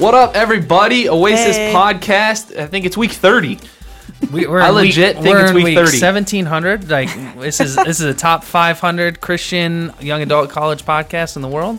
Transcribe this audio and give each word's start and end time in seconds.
What 0.00 0.14
up, 0.14 0.34
everybody? 0.34 1.08
Oasis 1.10 1.56
Hey. 1.56 1.72
podcast. 1.74 2.58
I 2.58 2.66
think 2.66 2.86
it's 2.86 2.96
week 2.96 3.12
30. 3.12 3.58
We, 4.32 4.46
we're 4.46 4.60
I 4.60 4.70
legit 4.70 5.16
week, 5.16 5.24
think 5.24 5.34
we're 5.34 5.40
it's 5.42 5.50
in 5.50 5.56
week 5.56 5.64
week 5.66 5.74
30. 5.76 6.00
1700. 6.00 6.88
Like 6.90 7.08
this 7.38 7.60
is 7.60 7.76
this 7.76 8.00
is 8.00 8.06
a 8.06 8.14
top 8.14 8.42
500 8.44 9.20
Christian 9.20 9.92
young 10.00 10.22
adult 10.22 10.48
college 10.50 10.84
podcast 10.86 11.36
in 11.36 11.42
the 11.42 11.48
world. 11.48 11.78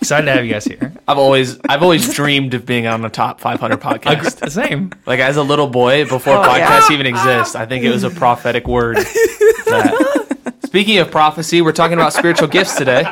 Excited 0.00 0.26
to 0.26 0.32
have 0.32 0.44
you 0.44 0.52
guys 0.52 0.64
here. 0.64 0.92
I've 1.08 1.18
always 1.18 1.58
I've 1.68 1.82
always 1.84 2.12
dreamed 2.12 2.54
of 2.54 2.66
being 2.66 2.86
on 2.88 3.04
a 3.04 3.10
top 3.10 3.40
500 3.40 3.80
podcast. 3.80 4.40
The 4.40 4.50
same. 4.50 4.90
Like 5.06 5.20
as 5.20 5.36
a 5.36 5.42
little 5.42 5.68
boy, 5.68 6.04
before 6.04 6.36
Oh, 6.38 6.42
podcasts 6.42 6.88
yeah. 6.88 6.94
even 6.94 7.06
exist, 7.06 7.54
I 7.54 7.64
think 7.66 7.84
it 7.84 7.90
was 7.90 8.02
a 8.02 8.10
prophetic 8.10 8.66
word. 8.66 8.96
that- 8.96 10.18
Speaking 10.66 10.98
of 10.98 11.10
prophecy, 11.10 11.60
we're 11.62 11.72
talking 11.72 11.94
about 11.98 12.12
spiritual 12.12 12.48
gifts 12.48 12.74
today. 12.76 13.04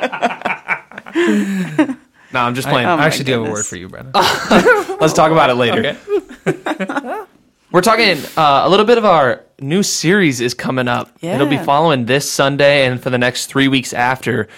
No, 2.33 2.41
I'm 2.41 2.55
just 2.55 2.69
playing. 2.69 2.87
Oh 2.87 2.93
I 2.93 2.97
my 2.97 3.07
actually 3.07 3.25
do 3.25 3.43
have 3.43 3.51
a 3.51 3.53
word 3.53 3.67
for 3.67 3.77
you, 3.77 3.89
Brennan. 3.89 4.13
Let's 4.15 5.13
talk 5.13 5.33
about 5.33 5.51
it 5.51 5.55
later. 5.55 5.97
Okay. 6.47 7.25
We're 7.73 7.83
talking 7.83 8.19
uh, 8.37 8.63
a 8.65 8.69
little 8.69 8.87
bit 8.87 8.99
of 8.99 9.05
our 9.05 9.45
new 9.61 9.83
series 9.83 10.41
is 10.41 10.55
coming 10.55 10.89
up. 10.89 11.11
Yeah. 11.21 11.37
It'll 11.37 11.47
be 11.47 11.59
following 11.59 12.07
this 12.07 12.29
Sunday 12.31 12.87
and 12.87 13.01
for 13.01 13.11
the 13.11 13.19
next 13.19 13.47
three 13.47 13.69
weeks 13.69 13.93
after. 13.93 14.49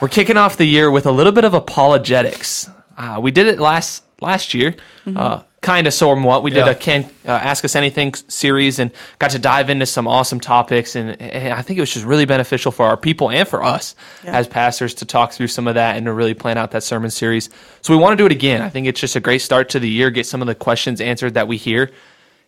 We're 0.00 0.08
kicking 0.08 0.38
off 0.38 0.56
the 0.56 0.64
year 0.64 0.90
with 0.90 1.04
a 1.04 1.10
little 1.12 1.32
bit 1.32 1.44
of 1.44 1.52
apologetics. 1.52 2.70
Uh, 2.96 3.18
we 3.22 3.30
did 3.30 3.46
it 3.46 3.58
last 3.58 4.04
last 4.20 4.54
year, 4.54 4.74
uh, 5.06 5.42
kind 5.62 5.86
of 5.86 5.94
somewhat. 5.94 6.42
We 6.42 6.50
did 6.50 6.66
Yeah. 6.66 6.70
a 6.70 6.74
can 6.74 7.04
uh, 7.26 7.30
ask 7.30 7.64
us 7.64 7.74
anything 7.76 8.12
series 8.28 8.78
and 8.80 8.90
got 9.20 9.30
to 9.30 9.38
dive 9.38 9.70
into 9.70 9.86
some 9.86 10.06
awesome 10.08 10.40
topics, 10.40 10.96
and, 10.96 11.18
and 11.22 11.54
I 11.54 11.62
think 11.62 11.78
it 11.78 11.80
was 11.80 11.94
just 11.94 12.04
really 12.04 12.24
beneficial 12.26 12.72
for 12.72 12.84
our 12.84 12.96
people 12.96 13.30
and 13.30 13.46
for 13.48 13.62
us 13.62 13.94
as 14.24 14.46
pastors 14.48 14.92
to 14.94 15.04
talk 15.06 15.32
through 15.32 15.46
some 15.46 15.66
of 15.68 15.76
that 15.76 15.96
and 15.96 16.06
to 16.06 16.12
really 16.12 16.34
plan 16.34 16.58
out 16.58 16.72
that 16.72 16.82
sermon 16.82 17.10
series. 17.10 17.48
So 17.80 17.96
we 17.96 18.02
want 18.02 18.12
to 18.12 18.16
do 18.16 18.26
it 18.26 18.32
again. 18.32 18.60
I 18.60 18.68
think 18.68 18.86
it's 18.88 19.00
just 19.00 19.16
a 19.16 19.20
great 19.20 19.40
start 19.40 19.68
to 19.70 19.78
the 19.80 19.88
year. 19.88 20.10
Get 20.10 20.26
some 20.26 20.40
of 20.42 20.46
the 20.48 20.54
questions 20.54 21.00
answered 21.00 21.34
that 21.34 21.46
we 21.48 21.56
hear. 21.56 21.90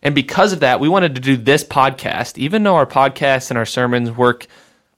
And 0.03 0.13
because 0.13 0.53
of 0.53 0.59
that, 0.59 0.79
we 0.79 0.87
wanted 0.89 1.15
to 1.15 1.21
do 1.21 1.35
this 1.37 1.63
podcast, 1.63 2.37
even 2.37 2.61
though 2.63 2.75
our 2.75 2.85
podcasts 2.85 3.49
and 3.49 3.57
our 3.57 3.65
sermons 3.65 4.11
work 4.11 4.45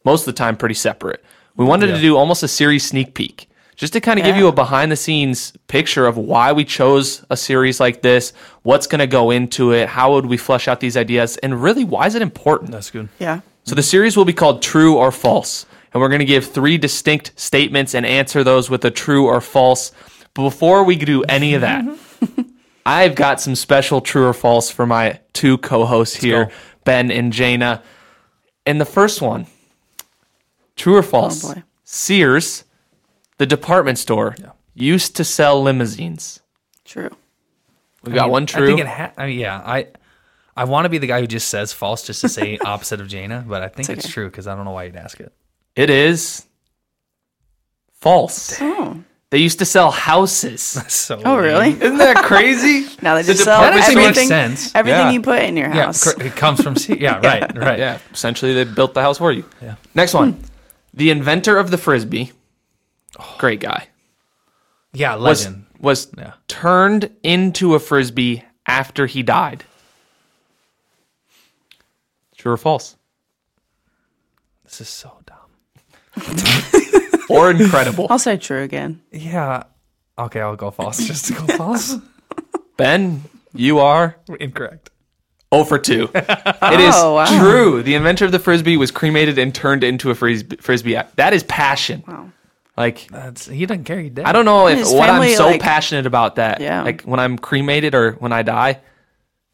most 0.04 0.22
of 0.28 0.34
the 0.34 0.38
time 0.38 0.58
pretty 0.58 0.76
separate. 0.76 1.24
We 1.56 1.66
wanted 1.66 1.88
to 1.88 2.02
do 2.02 2.18
almost 2.18 2.44
a 2.44 2.48
series 2.48 2.84
sneak 2.86 3.14
peek, 3.14 3.48
just 3.78 3.94
to 3.94 4.02
kind 4.02 4.20
of 4.20 4.26
give 4.26 4.36
you 4.36 4.48
a 4.48 4.52
behind 4.52 4.92
the 4.92 4.96
scenes 4.96 5.54
picture 5.68 6.08
of 6.08 6.18
why 6.18 6.52
we 6.52 6.66
chose 6.66 7.24
a 7.30 7.38
series 7.38 7.80
like 7.80 8.02
this, 8.02 8.34
what's 8.64 8.88
going 8.88 9.00
to 9.00 9.08
go 9.08 9.30
into 9.30 9.72
it, 9.72 9.88
how 9.88 10.14
would 10.14 10.26
we 10.26 10.36
flesh 10.36 10.68
out 10.68 10.80
these 10.80 10.98
ideas, 10.98 11.38
and 11.38 11.62
really 11.62 11.84
why 11.84 12.08
is 12.08 12.16
it 12.16 12.24
important? 12.24 12.72
That's 12.72 12.90
good. 12.90 13.08
Yeah. 13.20 13.42
So 13.66 13.76
the 13.76 13.84
series 13.84 14.18
will 14.18 14.26
be 14.26 14.34
called 14.34 14.64
True 14.64 14.98
or 14.98 15.12
False, 15.12 15.68
and 15.94 16.02
we're 16.02 16.10
going 16.10 16.20
to 16.20 16.26
give 16.26 16.48
three 16.48 16.80
distinct 16.80 17.40
statements 17.40 17.94
and 17.94 18.04
answer 18.04 18.44
those 18.44 18.68
with 18.68 18.84
a 18.84 18.92
true 18.92 19.28
or 19.28 19.40
false. 19.42 19.92
But 20.34 20.42
before 20.42 20.84
we 20.84 20.96
do 20.96 21.24
any 21.24 21.54
of 21.54 21.62
that, 21.62 21.86
I've 22.86 23.14
got 23.14 23.40
some 23.40 23.54
special 23.54 24.02
true 24.02 24.26
or 24.26 24.34
false 24.34 24.72
for 24.72 24.88
my 24.88 25.20
two 25.34 25.60
co-hosts 25.60 26.16
here, 26.16 26.46
go. 26.46 26.52
Ben 26.84 27.12
and 27.12 27.32
Jaina. 27.32 27.84
And 28.66 28.82
the 28.82 28.86
first 28.86 29.22
one, 29.22 29.46
true 30.76 30.96
or 30.96 31.00
oh, 31.00 31.04
false? 31.04 31.46
Oh, 31.46 31.54
boy. 31.54 31.64
Sears, 31.84 32.64
the 33.38 33.46
department 33.46 33.98
store, 33.98 34.36
used 34.74 35.16
to 35.18 35.24
sell 35.24 35.62
limousines. 35.62 36.40
True. 36.86 37.10
We 38.04 38.14
got 38.14 38.30
one 38.30 38.46
true. 38.46 38.58
I 38.58 38.60
true. 38.60 38.68
think 38.68 38.80
it 38.82 38.88
ha- 38.88 39.12
I 39.18 39.28
mean, 39.28 39.40
yeah, 39.40 39.58
I 39.58 39.88
I 40.56 40.64
want 40.64 40.86
to 40.86 40.90
be 40.90 40.98
the 40.98 41.08
guy 41.08 41.20
who 41.20 41.28
just 41.28 41.50
says 41.50 41.74
false 41.74 42.04
just 42.06 42.22
to 42.22 42.30
say 42.30 42.58
opposite 42.66 43.02
of 43.02 43.08
Jaina, 43.08 43.44
but 43.48 43.62
I 43.64 43.68
think 43.68 43.90
It's 43.90 44.06
it's 44.06 44.14
true 44.14 44.28
because 44.30 44.48
I 44.48 44.56
don't 44.56 44.66
know 44.66 44.72
why 44.72 44.86
you'd 44.86 44.96
ask 44.96 45.20
it. 45.20 45.32
it 45.76 45.90
is 45.90 46.46
false. 48.00 48.58
Oh. 48.62 49.04
They 49.30 49.40
used 49.40 49.60
to 49.60 49.66
sell 49.66 49.92
houses. 49.92 50.62
So 50.90 51.22
Oh, 51.26 51.38
really? 51.38 51.72
Isn't 51.72 51.98
that 51.98 52.24
crazy? 52.24 52.88
Now 53.02 53.16
they 53.16 53.24
The 53.24 53.34
just 53.34 53.44
sell 53.44 53.60
department 53.60 53.76
That 53.86 53.90
actually 53.90 53.92
store- 53.92 54.08
makes 54.08 54.18
everything. 54.32 54.56
sense. 54.56 54.76
Everything 54.76 55.08
Yeah. 55.08 55.12
you 55.12 55.22
put 55.22 55.42
in 55.42 55.58
your 55.58 55.68
Yeah, 55.68 55.86
house. 55.88 56.14
cor- 56.14 56.24
it 56.24 56.36
comes 56.36 56.62
from 56.64 56.76
C- 56.78 56.98
yeah, 57.00 57.20
right, 57.20 57.58
right. 57.58 57.78
Yeah, 57.80 58.00
essentially 58.14 58.54
they 58.54 58.64
built 58.64 58.94
the 58.94 59.02
house 59.02 59.18
for 59.18 59.32
you. 59.34 59.44
Yeah. 59.62 59.76
Next 59.94 60.14
one. 60.14 60.34
Hmm. 60.34 60.44
The 60.94 61.12
inventor 61.12 61.58
of 61.58 61.72
the 61.72 61.78
frisbee, 61.78 62.32
great 63.38 63.60
guy, 63.60 63.88
Yeah, 64.94 65.16
was 65.16 65.46
legend. 65.46 65.66
was 65.80 66.08
Yeah. 66.18 66.34
turned 66.48 67.10
into 67.24 67.76
a 67.76 67.80
frisbee 67.80 68.44
after 68.68 69.06
he 69.06 69.24
died. 69.24 69.64
True 72.38 72.54
or 72.54 72.58
false? 72.58 72.96
This 74.64 74.82
is 74.82 74.90
so 74.90 75.12
dumb. 75.26 75.38
Or 77.30 77.52
incredible? 77.52 78.08
I'll 78.10 78.20
say 78.20 78.38
true 78.38 78.64
again. 78.64 79.02
Yeah. 79.12 79.64
Okay, 80.18 80.40
I'll 80.40 80.56
go 80.56 80.72
false 80.72 81.06
just 81.06 81.26
to 81.26 81.34
go 81.34 81.46
false. 81.58 81.98
ben, 82.78 83.22
you 83.54 83.80
are 83.80 84.16
Incorrect. 84.40 84.92
0 85.54 85.66
for 85.66 85.78
2. 85.78 86.10
It 86.16 86.80
is 86.80 86.96
Oh, 86.98 87.16
wow. 87.16 87.26
true. 87.42 87.84
The 87.84 87.96
inventor 87.96 88.24
of 88.24 88.32
the 88.32 88.40
frisbee 88.40 88.78
was 88.78 88.92
cremated 88.92 89.38
and 89.38 89.54
turned 89.54 89.84
into 89.84 90.10
a 90.10 90.16
frisbee. 90.16 90.56
frisbee. 90.56 90.98
That 91.18 91.34
is 91.34 91.44
passion. 91.44 92.02
Wow. 92.08 92.32
Like 92.78 93.08
That's 93.10 93.48
he 93.48 93.66
doesn't 93.66 93.86
care. 93.86 94.00
He 94.00 94.10
dead. 94.10 94.26
I 94.26 94.32
don't 94.32 94.46
know 94.46 94.68
if 94.68 94.78
His 94.78 94.94
what 94.94 95.10
I'm 95.10 95.28
so 95.36 95.48
like- 95.48 95.62
passionate 95.62 96.06
about 96.06 96.36
that. 96.36 96.62
Yeah. 96.62 96.84
Like 96.84 97.02
when 97.02 97.20
I'm 97.20 97.38
cremated 97.38 97.96
or 97.96 98.12
when 98.14 98.32
I 98.32 98.44
die, 98.44 98.80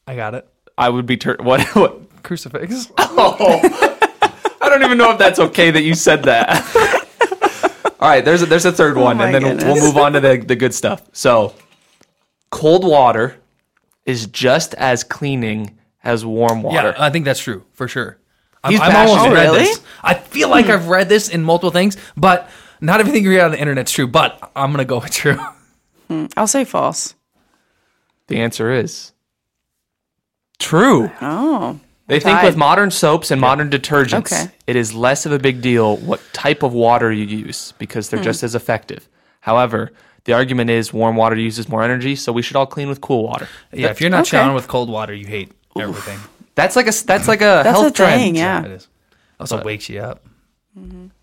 I 0.06 0.16
got 0.16 0.36
it. 0.36 0.48
I 0.78 0.90
would 0.90 1.06
be 1.06 1.18
turned. 1.18 1.42
What? 1.46 1.62
What? 1.76 2.24
Crucifix. 2.24 2.92
Oh, 3.00 3.60
I 4.62 4.70
don't 4.70 4.84
even 4.84 4.98
know 4.98 5.12
if 5.12 5.18
that's 5.20 5.40
okay 5.40 5.70
that 5.72 5.84
you 5.84 5.94
said 5.94 6.24
that. 6.24 6.50
All 8.00 8.10
right, 8.10 8.26
there's 8.26 8.42
a, 8.42 8.46
there's 8.48 8.66
a 8.66 8.72
third 8.72 8.98
oh 8.98 9.04
one, 9.04 9.18
my 9.18 9.26
and 9.28 9.36
then 9.36 9.42
goodness. 9.44 9.64
we'll 9.66 9.82
move 9.86 9.98
on 9.98 10.14
to 10.14 10.20
the, 10.20 10.38
the 10.38 10.56
good 10.56 10.74
stuff. 10.74 11.02
So, 11.14 11.54
cold 12.50 12.84
water 12.86 13.36
is 14.06 14.28
just 14.28 14.74
as 14.76 15.04
cleaning 15.04 15.78
as 16.04 16.26
warm 16.26 16.64
water. 16.64 16.94
Yeah, 16.98 17.06
I 17.06 17.10
think 17.12 17.24
that's 17.26 17.40
true 17.40 17.64
for 17.74 17.88
sure. 17.88 18.18
I'm, 18.64 18.72
He's 18.72 18.82
I'm 18.82 18.96
almost 18.96 19.16
passionate. 19.18 19.36
read 19.36 19.48
Oh, 19.48 19.52
really? 19.54 19.66
this. 19.66 19.82
I 20.02 20.14
feel 20.16 20.50
like 20.50 20.66
I've 20.68 20.88
read 20.88 21.08
this 21.08 21.30
in 21.30 21.44
multiple 21.44 21.72
things, 21.72 21.96
but 22.18 22.50
not 22.84 23.00
everything 23.00 23.24
you 23.24 23.30
read 23.32 23.42
on 23.42 23.52
the 23.52 23.60
internet's 23.60 23.92
true. 23.92 24.08
But 24.08 24.52
I'm 24.56 24.72
gonna 24.72 24.86
go 24.86 25.00
with 25.00 25.12
true. 25.12 25.40
I'll 26.38 26.48
say 26.48 26.64
false. 26.66 27.16
The 28.28 28.38
answer 28.40 28.72
is 28.72 29.12
true. 30.60 31.12
Oh. 31.22 31.80
They 32.08 32.20
think 32.20 32.44
with 32.44 32.58
modern 32.58 32.92
soaps 32.92 33.32
and 33.32 33.40
modern 33.40 33.70
detergents, 33.70 34.32
Okay. 34.32 34.52
it 34.68 34.76
is 34.76 34.94
less 34.94 35.26
of 35.26 35.32
a 35.32 35.40
big 35.40 35.62
deal 35.62 35.98
what 35.98 36.20
type 36.34 36.62
of 36.62 36.74
water 36.74 37.12
you 37.12 37.26
use 37.26 37.74
because 37.80 38.10
Hmm. 38.10 38.16
they're 38.18 38.26
just 38.26 38.44
as 38.44 38.56
effective. 38.56 39.08
However, 39.40 39.92
the 40.26 40.34
argument 40.34 40.70
is 40.70 40.94
warm 40.94 41.16
water 41.16 41.36
uses 41.36 41.68
more 41.70 41.82
energy, 41.84 42.16
so 42.16 42.32
we 42.32 42.42
should 42.42 42.56
all 42.56 42.66
clean 42.66 42.88
with 42.90 43.02
cool 43.02 43.24
water. 43.24 43.48
Yeah, 43.72 43.88
if 43.90 44.00
you're 44.02 44.10
not 44.10 44.22
Okay. 44.22 44.32
showering 44.38 44.54
with 44.54 44.68
cold 44.68 44.90
water, 44.90 45.14
you 45.14 45.26
hate 45.26 45.52
everything. 45.80 46.20
That's 46.56 46.76
like 46.76 46.88
a 46.88 46.94
that's 47.06 47.28
like 47.28 47.42
a 47.42 47.64
That's 47.64 47.70
health 47.70 47.88
a 47.88 47.92
trend. 47.92 48.22
thing, 48.22 48.36
yeah. 48.36 48.64
it 48.64 48.72
is. 48.72 48.88
Also 49.40 49.64
wakes 49.64 49.90
you 49.90 50.00
up. 50.02 50.24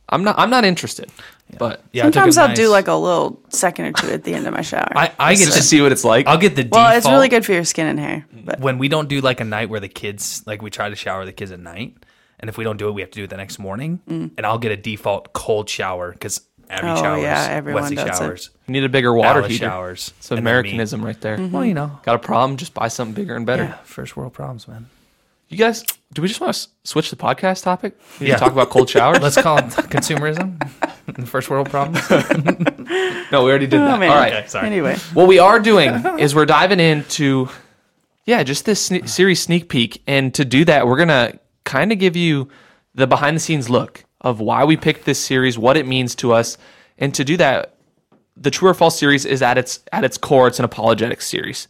I'm 0.09 0.25
not 0.25 0.38
I'm 0.38 0.50
not 0.50 0.65
interested, 0.65 1.10
but 1.59 1.83
Yeah, 1.93 2.03
I 2.03 2.06
took 2.06 2.15
Sometimes 2.15 2.37
a 2.38 2.43
I'll 2.43 2.55
do 2.55 2.69
like 2.69 2.88
a 2.88 2.94
little 2.94 3.41
second 3.49 3.87
or 3.87 3.93
two 3.93 4.09
at 4.11 4.25
the 4.25 4.34
end 4.34 4.47
of 4.47 4.55
my 4.55 4.62
shower. 4.62 4.88
I, 4.97 5.12
I 5.19 5.34
get 5.34 5.41
just 5.44 5.53
to 5.55 5.59
to 5.61 5.65
see 5.65 5.81
what 5.81 5.93
it's 5.93 6.05
like. 6.05 6.27
I'll 6.27 6.38
get 6.38 6.56
the 6.56 6.62
well, 6.71 6.84
default. 6.84 6.97
it's 6.97 7.09
really 7.09 7.28
good 7.28 7.44
for 7.44 7.53
your 7.53 7.65
skin 7.65 7.87
and 7.87 7.99
hair. 7.99 8.27
But 8.44 8.61
when 8.61 8.78
we 8.78 8.88
don't 8.88 9.09
do 9.09 9.21
like 9.21 9.41
a 9.41 9.44
night 9.44 9.69
where 9.71 9.81
the 9.81 9.88
kids 9.88 10.43
like 10.47 10.62
we 10.62 10.71
try 10.71 10.88
to 10.88 10.97
shower 10.97 11.25
the 11.25 11.33
kids 11.33 11.50
at 11.53 11.61
night, 11.61 11.97
and 12.38 12.49
if 12.49 12.56
we 12.56 12.65
don't 12.65 12.77
do 12.78 12.88
it, 12.88 12.93
we 12.93 13.00
have 13.03 13.11
to 13.11 13.16
do 13.19 13.25
it 13.25 13.31
the 13.31 13.37
next 13.37 13.59
morning. 13.59 14.00
And 14.06 14.41
I'll 14.44 14.59
get 14.59 14.72
a 14.72 14.77
default 14.77 15.33
cold 15.33 15.69
shower 15.69 16.12
because 16.12 16.41
Abby 16.69 16.87
Mm. 16.87 16.99
Oh, 16.99 17.03
showers, 17.03 17.22
yeah, 17.22 17.49
everyone 17.50 17.82
Wesley 17.82 17.97
does 17.97 18.09
it. 18.21 18.22
showers, 18.22 18.50
you 18.69 18.72
need 18.72 18.84
a 18.84 18.88
bigger 18.88 19.12
water 19.12 19.41
Alice 19.41 19.50
heater. 19.53 19.65
showers. 19.67 20.12
It's 20.19 20.31
and 20.31 20.38
then 20.38 20.44
me. 20.44 20.50
Americanism 20.50 21.05
right 21.05 21.21
there. 21.21 21.37
Mm-hmm. 21.37 21.53
Well, 21.53 21.65
you 21.65 21.75
know, 21.75 21.99
Got 22.05 22.15
a 22.15 22.19
problem? 22.21 22.56
Just 22.58 22.75
buy 22.75 22.87
something 22.88 23.12
bigger 23.14 23.35
and 23.35 23.44
better. 23.44 23.64
yeah, 23.64 23.75
first 23.82 24.17
world 24.17 24.32
problems, 24.32 24.69
man. 24.69 24.87
You 25.50 25.56
guys, 25.56 25.82
do 26.12 26.23
we 26.23 26.29
just 26.29 26.41
want 26.41 26.55
to 26.55 26.69
switch 26.85 27.11
the 27.11 27.17
podcast 27.17 27.64
topic? 27.64 27.99
We 28.20 28.26
Yeah. 28.29 28.35
yeah. 28.35 28.38
talk 28.38 28.52
about 28.52 28.70
cold 28.70 28.88
showers. 28.94 29.20
Let's 29.20 29.41
call 29.41 29.58
it 29.58 29.64
consumerism 29.64 30.61
and 31.17 31.29
first 31.29 31.50
world 31.50 31.69
problems. 31.69 32.08
no, 33.32 33.43
we 33.44 33.50
already 33.50 33.67
did 33.67 33.81
Oh, 33.81 33.85
that. 33.87 33.99
man. 33.99 34.11
All 34.11 34.17
right. 34.17 34.32
Okay, 34.32 34.47
sorry. 34.47 34.67
anyway, 34.69 34.97
What 35.12 35.26
we 35.26 35.41
are 35.41 35.58
doing 35.58 35.91
is 36.20 36.35
we're 36.37 36.47
diving 36.47 36.79
into, 36.79 37.49
yeah, 38.26 38.44
just 38.44 38.64
this 38.64 38.88
sne- 38.91 39.08
series 39.08 39.43
sneak 39.43 39.69
peek. 39.69 40.02
And 40.06 40.32
to 40.35 40.44
do 40.44 40.64
that, 40.67 40.87
we're 40.87 40.97
going 40.97 41.08
to 41.08 41.38
kind 41.64 41.91
of 41.91 41.99
give 41.99 42.14
you 42.17 42.49
the 42.94 43.08
behind 43.08 43.35
the 43.37 43.41
scenes 43.41 43.69
look 43.69 44.05
of 44.20 44.38
why 44.38 44.64
we 44.64 44.76
picked 44.76 45.05
this 45.05 45.19
series, 45.19 45.58
what 45.58 45.76
it 45.76 45.87
means 45.87 46.14
to 46.17 46.32
us. 46.32 46.58
And 46.97 47.12
to 47.14 47.25
do 47.25 47.37
that, 47.38 47.75
the 48.37 48.52
True 48.52 48.69
or 48.70 48.75
False 48.75 48.97
series 48.99 49.26
is 49.26 49.43
at 49.43 49.58
its 49.58 49.81
at 49.93 50.05
its 50.05 50.17
core, 50.17 50.47
it's 50.47 50.58
an 50.61 50.64
apologetics 50.64 51.26
series. 51.26 51.67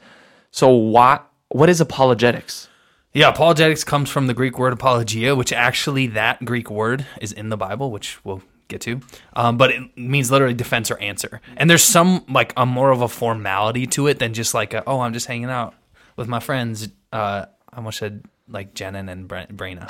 So 0.50 0.68
why 0.70 1.20
what 1.48 1.68
is 1.70 1.80
apologetics? 1.80 2.68
Yeah, 3.12 3.28
apologetics 3.28 3.82
comes 3.82 4.08
from 4.08 4.28
the 4.28 4.34
Greek 4.34 4.58
word 4.58 4.72
apologia, 4.72 5.34
which 5.34 5.52
actually 5.52 6.06
that 6.08 6.44
Greek 6.44 6.70
word 6.70 7.06
is 7.20 7.32
in 7.32 7.48
the 7.48 7.56
Bible, 7.56 7.90
which 7.90 8.24
we'll 8.24 8.42
get 8.68 8.80
to. 8.82 9.00
Um, 9.34 9.56
but 9.56 9.70
it 9.70 9.98
means 9.98 10.30
literally 10.30 10.54
defense 10.54 10.90
or 10.92 10.98
answer. 10.98 11.40
And 11.56 11.68
there's 11.68 11.82
some 11.82 12.24
like 12.28 12.52
a 12.56 12.64
more 12.64 12.90
of 12.92 13.02
a 13.02 13.08
formality 13.08 13.86
to 13.88 14.06
it 14.06 14.20
than 14.20 14.32
just 14.32 14.54
like 14.54 14.74
a, 14.74 14.84
oh, 14.86 15.00
I'm 15.00 15.12
just 15.12 15.26
hanging 15.26 15.50
out 15.50 15.74
with 16.16 16.28
my 16.28 16.38
friends. 16.38 16.88
Uh, 17.12 17.46
I 17.72 17.76
almost 17.76 17.98
said 17.98 18.24
like 18.48 18.74
Jenna 18.74 18.98
and 18.98 19.26
Bre- 19.26 19.52
Brena, 19.52 19.88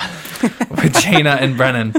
with 0.71 0.93
Jaina 1.01 1.31
and 1.39 1.55
Brennan. 1.57 1.93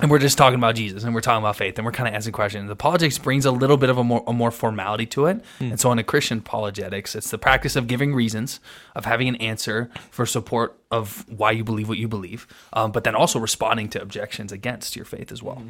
And 0.00 0.10
we're 0.10 0.18
just 0.18 0.38
talking 0.38 0.58
about 0.58 0.74
Jesus 0.74 1.04
and 1.04 1.14
we're 1.14 1.20
talking 1.20 1.42
about 1.42 1.56
faith 1.56 1.78
and 1.78 1.84
we're 1.84 1.92
kind 1.92 2.08
of 2.08 2.14
asking 2.14 2.32
questions. 2.32 2.70
Apologetics 2.70 3.18
brings 3.18 3.44
a 3.44 3.50
little 3.50 3.76
bit 3.76 3.90
of 3.90 3.98
a 3.98 4.04
more, 4.04 4.22
a 4.26 4.32
more 4.32 4.50
formality 4.50 5.06
to 5.06 5.26
it. 5.26 5.42
And 5.70 5.80
so 5.80 5.90
in 5.92 5.98
a 5.98 6.04
Christian 6.04 6.38
apologetics, 6.38 7.14
it's 7.14 7.30
the 7.30 7.38
practice 7.38 7.76
of 7.76 7.86
giving 7.86 8.14
reasons, 8.14 8.60
of 8.94 9.04
having 9.04 9.28
an 9.28 9.36
answer 9.36 9.90
for 10.10 10.26
support 10.26 10.78
of 10.90 11.24
why 11.28 11.50
you 11.50 11.64
believe 11.64 11.88
what 11.88 11.98
you 11.98 12.08
believe, 12.08 12.46
um, 12.72 12.92
but 12.92 13.04
then 13.04 13.14
also 13.14 13.38
responding 13.38 13.88
to 13.90 14.00
objections 14.00 14.52
against 14.52 14.96
your 14.96 15.04
faith 15.04 15.32
as 15.32 15.42
well. 15.42 15.62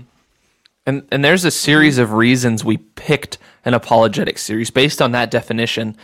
And 0.86 1.06
and 1.12 1.22
there's 1.22 1.44
a 1.44 1.50
series 1.50 1.98
of 1.98 2.12
reasons 2.12 2.64
we 2.64 2.78
picked 2.78 3.36
an 3.64 3.74
apologetic 3.74 4.38
series 4.38 4.70
based 4.70 5.02
on 5.02 5.12
that 5.12 5.30
definition, 5.30 5.96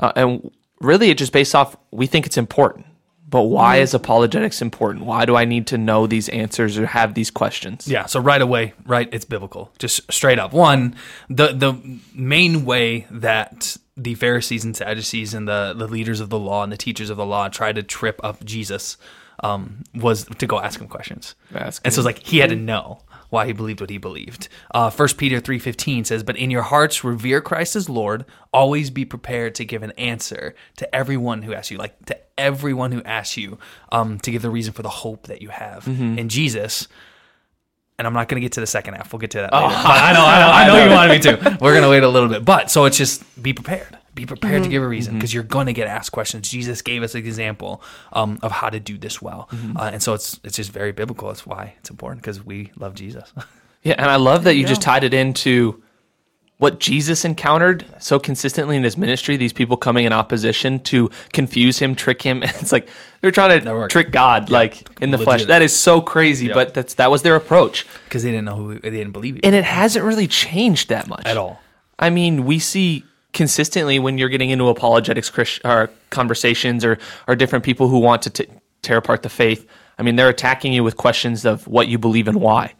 uh, 0.00 0.12
and 0.16 0.50
really 0.80 1.10
it 1.10 1.18
just 1.18 1.32
based 1.32 1.54
off 1.54 1.76
we 1.92 2.08
think 2.08 2.26
it's 2.26 2.36
important. 2.36 2.86
But 3.32 3.44
why 3.44 3.78
is 3.78 3.94
apologetics 3.94 4.60
important? 4.60 5.06
Why 5.06 5.24
do 5.24 5.36
I 5.36 5.46
need 5.46 5.66
to 5.68 5.78
know 5.78 6.06
these 6.06 6.28
answers 6.28 6.76
or 6.76 6.84
have 6.84 7.14
these 7.14 7.30
questions? 7.30 7.88
Yeah, 7.88 8.04
so 8.04 8.20
right 8.20 8.42
away, 8.42 8.74
right, 8.84 9.08
it's 9.10 9.24
biblical. 9.24 9.72
Just 9.78 10.12
straight 10.12 10.38
up. 10.38 10.52
One, 10.52 10.94
the 11.30 11.48
the 11.48 11.98
main 12.14 12.66
way 12.66 13.06
that 13.10 13.78
the 13.96 14.14
Pharisees 14.16 14.66
and 14.66 14.76
Sadducees 14.76 15.32
and 15.32 15.48
the, 15.48 15.72
the 15.74 15.88
leaders 15.88 16.20
of 16.20 16.28
the 16.28 16.38
law 16.38 16.62
and 16.62 16.70
the 16.70 16.76
teachers 16.76 17.08
of 17.08 17.16
the 17.16 17.24
law 17.24 17.48
tried 17.48 17.76
to 17.76 17.82
trip 17.82 18.20
up 18.22 18.44
Jesus 18.44 18.98
um, 19.42 19.82
was 19.94 20.26
to 20.26 20.46
go 20.46 20.60
ask 20.60 20.78
him 20.78 20.86
questions. 20.86 21.34
That's 21.50 21.80
and 21.86 21.94
so 21.94 22.00
it's 22.00 22.06
like 22.06 22.18
he 22.18 22.38
had 22.38 22.50
to 22.50 22.56
know 22.56 23.00
why 23.32 23.46
he 23.46 23.52
believed 23.52 23.80
what 23.80 23.88
he 23.88 23.96
believed. 23.96 24.48
Uh, 24.74 24.90
1 24.90 25.08
Peter 25.16 25.40
3.15 25.40 26.04
says, 26.04 26.22
But 26.22 26.36
in 26.36 26.50
your 26.50 26.62
hearts 26.62 27.02
revere 27.02 27.40
Christ 27.40 27.74
as 27.74 27.88
Lord, 27.88 28.26
always 28.52 28.90
be 28.90 29.06
prepared 29.06 29.54
to 29.54 29.64
give 29.64 29.82
an 29.82 29.92
answer 29.92 30.54
to 30.76 30.94
everyone 30.94 31.40
who 31.42 31.54
asks 31.54 31.70
you, 31.70 31.78
like 31.78 32.04
to 32.06 32.18
everyone 32.36 32.92
who 32.92 33.02
asks 33.04 33.38
you, 33.38 33.58
um, 33.90 34.18
to 34.20 34.30
give 34.30 34.42
the 34.42 34.50
reason 34.50 34.74
for 34.74 34.82
the 34.82 34.90
hope 34.90 35.28
that 35.28 35.40
you 35.40 35.48
have 35.48 35.88
in 35.88 36.28
Jesus. 36.28 36.88
And 37.98 38.06
I'm 38.06 38.12
not 38.12 38.28
going 38.28 38.40
to 38.40 38.44
get 38.44 38.52
to 38.52 38.60
the 38.60 38.66
second 38.66 38.94
half. 38.94 39.12
We'll 39.12 39.20
get 39.20 39.30
to 39.32 39.38
that 39.38 39.52
later. 39.52 39.66
I 39.68 40.12
know, 40.12 40.24
I 40.24 40.38
know, 40.40 40.50
I 40.52 40.66
know 40.66 40.84
you 40.84 40.90
wanted 40.90 41.12
me 41.12 41.18
to. 41.20 41.58
We're 41.60 41.72
going 41.72 41.84
to 41.84 41.88
wait 41.88 42.02
a 42.02 42.08
little 42.08 42.28
bit. 42.28 42.44
But 42.44 42.70
so 42.70 42.84
it's 42.84 42.98
just 42.98 43.42
be 43.42 43.52
prepared. 43.54 43.96
Be 44.14 44.26
prepared 44.26 44.62
to 44.64 44.68
give 44.68 44.82
a 44.82 44.88
reason 44.88 45.14
because 45.14 45.32
you're 45.32 45.42
going 45.42 45.66
to 45.66 45.72
get 45.72 45.88
asked 45.88 46.12
questions. 46.12 46.48
Jesus 46.48 46.82
gave 46.82 47.02
us 47.02 47.14
an 47.14 47.20
example 47.20 47.82
um, 48.12 48.38
of 48.42 48.52
how 48.52 48.68
to 48.68 48.78
do 48.78 48.98
this 48.98 49.22
well, 49.22 49.48
uh, 49.76 49.90
and 49.92 50.02
so 50.02 50.12
it's 50.12 50.38
it's 50.44 50.56
just 50.56 50.70
very 50.70 50.92
biblical. 50.92 51.28
That's 51.28 51.46
why 51.46 51.74
it's 51.78 51.88
important 51.88 52.20
because 52.22 52.44
we 52.44 52.70
love 52.76 52.94
Jesus. 52.94 53.32
Yeah, 53.84 53.96
and 53.98 54.08
I 54.08 54.14
love 54.14 54.44
that 54.44 54.54
you 54.54 54.60
you 54.60 54.66
just 54.68 54.80
tied 54.80 55.02
it 55.02 55.12
into 55.12 55.82
what 56.58 56.78
Jesus 56.78 57.24
encountered 57.24 57.84
so 57.98 58.20
consistently 58.20 58.76
in 58.76 58.84
his 58.84 58.96
ministry. 58.96 59.36
These 59.36 59.52
people 59.52 59.76
coming 59.76 60.04
in 60.04 60.12
opposition 60.12 60.78
to 60.84 61.10
confuse 61.32 61.80
him, 61.80 61.96
trick 61.96 62.22
him. 62.22 62.42
It's 62.44 62.70
like 62.70 62.88
they're 63.20 63.32
trying 63.32 63.60
to 63.60 63.72
worked. 63.72 63.90
trick 63.90 64.12
God, 64.12 64.50
like 64.50 64.86
in 65.00 65.10
the 65.10 65.18
flesh. 65.18 65.46
That 65.46 65.62
is 65.62 65.74
so 65.74 66.00
crazy, 66.00 66.46
Yeah. 66.46 66.54
but 66.54 66.74
that's 66.74 66.94
that 66.94 67.10
was 67.10 67.22
their 67.22 67.34
approach, 67.34 67.84
because 68.04 68.22
they 68.22 68.30
didn't 68.30 68.44
know 68.44 68.54
who 68.54 68.78
they 68.78 68.90
didn't 68.90 69.10
believe 69.12 69.38
it 69.38 69.44
and 69.44 69.54
it 69.56 69.64
hasn't 69.64 70.04
really 70.04 70.28
changed 70.28 70.90
that 70.90 71.08
much 71.08 71.26
at 71.26 71.36
all. 71.36 71.60
I 71.98 72.10
mean, 72.10 72.44
we 72.44 72.60
see 72.60 73.04
consistently 73.32 73.98
when 73.98 74.18
you're 74.18 74.28
getting 74.28 74.50
into 74.50 74.68
apologetics 74.68 75.32
or 75.64 75.70
uh, 75.82 75.86
conversations 76.10 76.84
or 76.84 76.98
or 77.26 77.36
different 77.36 77.64
people 77.64 77.88
who 77.88 77.98
want 77.98 78.22
to 78.22 78.30
t- 78.30 78.46
tear 78.82 78.98
apart 78.98 79.22
the 79.22 79.28
faith. 79.28 79.66
I 79.98 80.02
mean, 80.02 80.16
they're 80.16 80.28
attacking 80.28 80.72
you 80.72 80.84
with 80.84 80.96
questions 80.96 81.44
of 81.44 81.66
what 81.66 81.88
you 81.88 81.98
believe 81.98 82.28
and 82.28 82.40
why. 82.40 82.74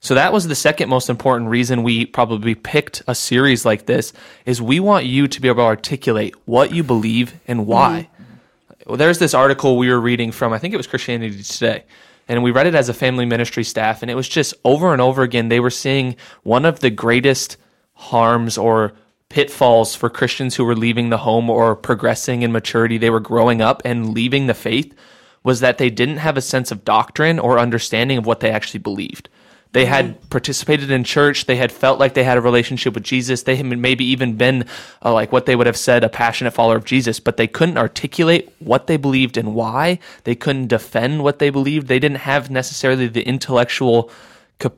So 0.00 0.14
that 0.14 0.32
was 0.32 0.46
the 0.46 0.54
second 0.54 0.88
most 0.88 1.10
important 1.10 1.50
reason 1.50 1.82
we 1.82 2.06
probably 2.06 2.54
picked 2.54 3.02
a 3.08 3.14
series 3.14 3.64
like 3.64 3.86
this 3.86 4.12
is 4.46 4.62
we 4.62 4.78
want 4.78 5.06
you 5.06 5.26
to 5.26 5.40
be 5.40 5.48
able 5.48 5.56
to 5.56 5.62
articulate 5.62 6.34
what 6.44 6.72
you 6.72 6.84
believe 6.84 7.34
and 7.48 7.66
why. 7.66 8.08
Mm-hmm. 8.12 8.90
Well, 8.90 8.96
there's 8.96 9.18
this 9.18 9.34
article 9.34 9.76
we 9.76 9.88
were 9.88 10.00
reading 10.00 10.30
from, 10.30 10.52
I 10.52 10.58
think 10.58 10.72
it 10.72 10.76
was 10.76 10.86
Christianity 10.86 11.42
Today, 11.42 11.84
and 12.28 12.42
we 12.44 12.52
read 12.52 12.66
it 12.66 12.74
as 12.74 12.88
a 12.88 12.94
family 12.94 13.26
ministry 13.26 13.64
staff, 13.64 14.02
and 14.02 14.10
it 14.10 14.14
was 14.14 14.28
just 14.28 14.54
over 14.64 14.92
and 14.92 15.02
over 15.02 15.22
again. 15.22 15.48
They 15.48 15.60
were 15.60 15.70
seeing 15.70 16.16
one 16.42 16.64
of 16.64 16.80
the 16.80 16.90
greatest 16.90 17.56
harms 17.94 18.56
or 18.56 18.92
pitfalls 19.28 19.94
for 19.94 20.08
Christians 20.08 20.56
who 20.56 20.64
were 20.64 20.76
leaving 20.76 21.10
the 21.10 21.18
home 21.18 21.50
or 21.50 21.76
progressing 21.76 22.42
in 22.42 22.52
maturity. 22.52 22.98
They 22.98 23.10
were 23.10 23.20
growing 23.20 23.60
up 23.60 23.82
and 23.84 24.14
leaving 24.14 24.46
the 24.46 24.54
faith 24.54 24.94
was 25.42 25.60
that 25.60 25.78
they 25.78 25.90
didn't 25.90 26.18
have 26.18 26.36
a 26.36 26.42
sense 26.42 26.70
of 26.70 26.84
doctrine 26.84 27.38
or 27.38 27.58
understanding 27.58 28.18
of 28.18 28.26
what 28.26 28.40
they 28.40 28.50
actually 28.50 28.80
believed. 28.80 29.28
They 29.72 29.84
had 29.84 30.30
participated 30.30 30.90
in 30.90 31.04
church. 31.04 31.44
They 31.44 31.56
had 31.56 31.70
felt 31.70 31.98
like 31.98 32.14
they 32.14 32.24
had 32.24 32.38
a 32.38 32.40
relationship 32.42 32.94
with 32.94 33.02
Jesus. 33.02 33.42
They 33.42 33.56
had 33.56 33.66
maybe 33.66 34.04
even 34.06 34.36
been 34.36 34.64
uh, 35.04 35.12
like 35.12 35.30
what 35.30 35.44
they 35.44 35.54
would 35.56 35.66
have 35.66 35.76
said, 35.76 36.04
a 36.04 36.08
passionate 36.08 36.52
follower 36.52 36.76
of 36.76 36.86
Jesus, 36.86 37.20
but 37.20 37.36
they 37.36 37.46
couldn't 37.46 37.76
articulate 37.76 38.50
what 38.60 38.86
they 38.86 38.96
believed 38.96 39.36
and 39.36 39.54
why. 39.54 39.98
They 40.24 40.34
couldn't 40.34 40.68
defend 40.68 41.22
what 41.22 41.38
they 41.38 41.50
believed. 41.50 41.86
They 41.86 41.98
didn't 41.98 42.18
have 42.18 42.50
necessarily 42.50 43.08
the 43.08 43.22
intellectual, 43.22 44.10
cap- 44.58 44.72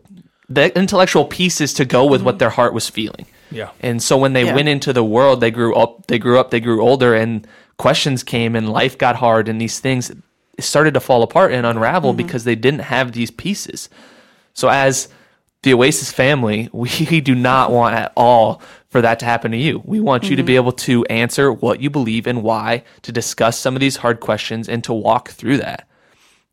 the 0.49 0.77
intellectual 0.77 1.25
pieces 1.25 1.73
to 1.75 1.85
go 1.85 2.05
with 2.05 2.23
what 2.23 2.41
their 2.41 2.51
heart 2.51 2.75
was 2.75 2.89
feeling. 2.89 3.27
Yeah. 3.51 3.71
And 3.81 4.03
so 4.03 4.17
when 4.17 4.33
they 4.33 4.45
Yeah. 4.45 4.55
went 4.55 4.69
into 4.69 4.93
the 4.93 5.05
world, 5.05 5.41
they 5.41 5.51
grew 5.51 5.75
up, 5.75 6.07
they 6.07 6.19
grew 6.19 6.39
up, 6.39 6.51
they 6.51 6.61
grew 6.61 6.83
older, 6.83 7.15
and 7.15 7.47
questions 7.77 8.23
came, 8.23 8.55
and 8.55 8.69
life 8.69 8.97
got 8.97 9.17
hard, 9.17 9.49
and 9.49 9.61
these 9.61 9.81
things 9.81 10.13
started 10.59 10.95
to 10.95 11.01
fall 11.01 11.23
apart 11.23 11.53
and 11.53 11.67
unravel 11.67 12.11
mm-hmm. 12.11 12.19
because 12.19 12.45
they 12.45 12.55
didn't 12.55 12.81
have 12.81 13.13
these 13.13 13.31
pieces. 13.31 13.89
So 14.53 14.69
as 14.69 15.09
the 15.63 15.75
Oasis 15.75 16.13
family, 16.13 16.69
we 16.73 17.21
do 17.21 17.35
not 17.35 17.71
want 17.71 17.95
at 17.95 18.13
all 18.17 18.63
for 18.89 19.01
that 19.01 19.21
to 19.21 19.25
happen 19.25 19.53
to 19.53 19.57
you. 19.57 19.83
We 19.85 20.01
want 20.01 20.29
you 20.29 20.37
to 20.37 20.43
be 20.43 20.53
mm-hmm. 20.53 20.57
able 20.57 20.73
to 20.73 21.05
answer 21.07 21.53
what 21.53 21.81
you 21.81 21.91
believe 21.91 22.27
and 22.27 22.43
why, 22.43 22.83
to 23.03 23.13
discuss 23.13 23.59
some 23.59 23.77
of 23.77 23.81
these 23.81 23.97
hard 23.97 24.21
questions 24.21 24.69
and 24.69 24.83
to 24.85 24.93
walk 24.93 25.31
through 25.31 25.59
that. 25.59 25.89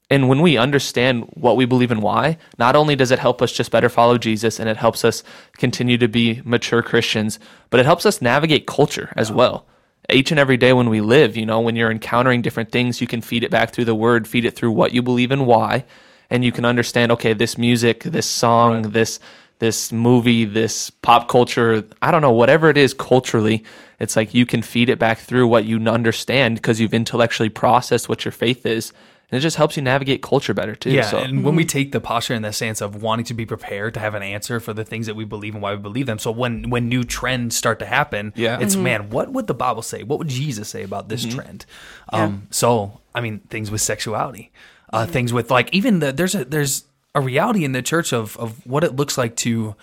And 0.10 0.30
when 0.30 0.42
we 0.42 0.58
understand 0.58 1.26
what 1.34 1.58
we 1.58 1.66
believe 1.66 1.92
and 1.92 2.02
why, 2.02 2.38
not 2.58 2.76
only 2.76 2.96
does 2.96 3.12
it 3.12 3.20
help 3.20 3.42
us 3.42 3.52
just 3.52 3.72
better 3.72 3.90
follow 3.90 4.18
Jesus 4.18 4.60
and 4.60 4.70
it 4.70 4.78
helps 4.78 5.04
us 5.04 5.22
continue 5.58 5.98
to 5.98 6.08
be 6.08 6.42
mature 6.46 6.82
Christians, 6.82 7.40
but 7.70 7.80
it 7.80 7.86
helps 7.86 8.06
us 8.06 8.22
navigate 8.22 8.68
culture 8.68 9.12
as 9.18 9.32
well. 9.32 9.66
Each 10.10 10.32
and 10.32 10.40
every 10.40 10.56
day 10.56 10.72
when 10.72 10.90
we 10.90 11.02
live, 11.02 11.36
you 11.36 11.46
know, 11.46 11.60
when 11.60 11.76
you're 11.76 11.92
encountering 11.92 12.42
different 12.42 12.72
things, 12.72 13.02
you 13.02 13.08
can 13.08 13.22
feed 13.22 13.44
it 13.44 13.52
back 13.52 13.72
through 13.72 13.86
the 13.86 13.96
word, 13.96 14.28
feed 14.28 14.46
it 14.46 14.56
through 14.56 14.72
what 14.72 14.94
you 14.94 15.02
believe 15.02 15.32
and 15.32 15.46
why, 15.46 15.84
and 16.30 16.46
you 16.46 16.54
can 16.54 16.64
understand, 16.64 17.12
okay, 17.12 17.34
this 17.34 17.58
music, 17.58 18.04
this 18.04 18.26
song, 18.26 18.84
this 18.92 19.20
this 19.60 19.92
movie, 19.92 20.46
this 20.46 20.92
pop 20.92 21.28
culture, 21.28 21.84
I 22.00 22.12
don't 22.12 22.22
know, 22.22 22.32
whatever 22.32 22.70
it 22.70 22.78
is 22.78 22.94
culturally, 22.94 23.64
it's 24.00 24.16
like 24.16 24.36
you 24.36 24.46
can 24.46 24.62
feed 24.62 24.88
it 24.88 25.00
back 25.00 25.18
through 25.18 25.48
what 25.48 25.66
you 25.66 25.80
understand 25.88 26.56
because 26.56 26.80
you've 26.80 26.94
intellectually 26.94 27.50
processed 27.50 28.08
what 28.08 28.24
your 28.24 28.32
faith 28.32 28.68
is. 28.68 28.94
And 29.30 29.38
it 29.38 29.42
just 29.42 29.58
helps 29.58 29.76
you 29.76 29.84
navigate 29.84 30.22
culture 30.22 30.54
better 30.54 30.74
too. 30.74 30.90
Yeah, 30.92 31.02
so 31.02 31.18
and 31.18 31.44
when 31.44 31.56
we 31.58 31.66
take 31.66 31.92
the 31.92 32.00
posture 32.00 32.34
in 32.34 32.44
the 32.44 32.54
sense 32.54 32.80
of 32.80 33.02
wanting 33.02 33.26
to 33.26 33.34
be 33.34 33.46
prepared 33.46 33.94
to 33.96 34.00
have 34.00 34.16
an 34.16 34.24
answer 34.24 34.62
for 34.62 34.72
the 34.74 34.86
things 34.86 35.06
that 35.08 35.16
we 35.16 35.26
believe 35.26 35.54
and 35.54 35.62
why 35.62 35.74
we 35.74 35.82
believe 35.82 36.06
them, 36.06 36.18
so 36.18 36.32
when 36.32 36.70
when 36.70 36.88
new 36.88 37.04
trends 37.04 37.56
start 37.56 37.80
to 37.80 37.86
happen, 37.86 38.32
Yeah. 38.38 38.60
it's 38.62 38.78
man, 38.78 39.10
what 39.10 39.34
would 39.34 39.48
the 39.48 39.54
Bible 39.54 39.82
say? 39.82 40.04
What 40.04 40.20
would 40.20 40.30
Jesus 40.30 40.70
say 40.70 40.84
about 40.84 41.10
this 41.10 41.26
trend? 41.26 41.66
Um, 42.14 42.48
so 42.52 43.02
I 43.14 43.20
mean, 43.20 43.40
things 43.50 43.70
with 43.70 43.82
sexuality, 43.82 44.52
uh, 44.94 45.06
things 45.06 45.34
with 45.34 45.52
like 45.52 45.74
even 45.74 46.00
the 46.00 46.14
there's 46.14 46.34
a 46.34 46.46
there's 46.46 46.86
a 47.14 47.20
reality 47.20 47.66
in 47.66 47.74
the 47.74 47.82
church 47.82 48.14
of 48.14 48.38
of 48.38 48.66
what 48.66 48.86
it 48.86 48.96
looks 48.96 49.18
like 49.18 49.36
to 49.38 49.76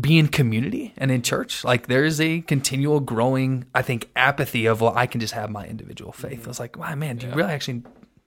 be 0.00 0.18
in 0.18 0.28
community 0.28 0.92
and 0.96 1.10
in 1.10 1.20
church. 1.22 1.62
Like 1.62 1.88
there 1.88 2.04
is 2.04 2.20
a 2.20 2.40
continual 2.40 3.00
growing, 3.00 3.66
I 3.74 3.82
think, 3.82 4.08
apathy 4.16 4.64
of 4.66 4.80
well, 4.80 4.94
I 4.96 5.06
can 5.06 5.20
just 5.20 5.34
have 5.34 5.50
my 5.50 5.66
individual 5.66 6.10
faith. 6.12 6.48
It's 6.48 6.58
like, 6.58 6.78
wow, 6.78 6.94
man, 6.94 7.18
do 7.18 7.26
you 7.26 7.34
really 7.34 7.52
actually 7.52 7.82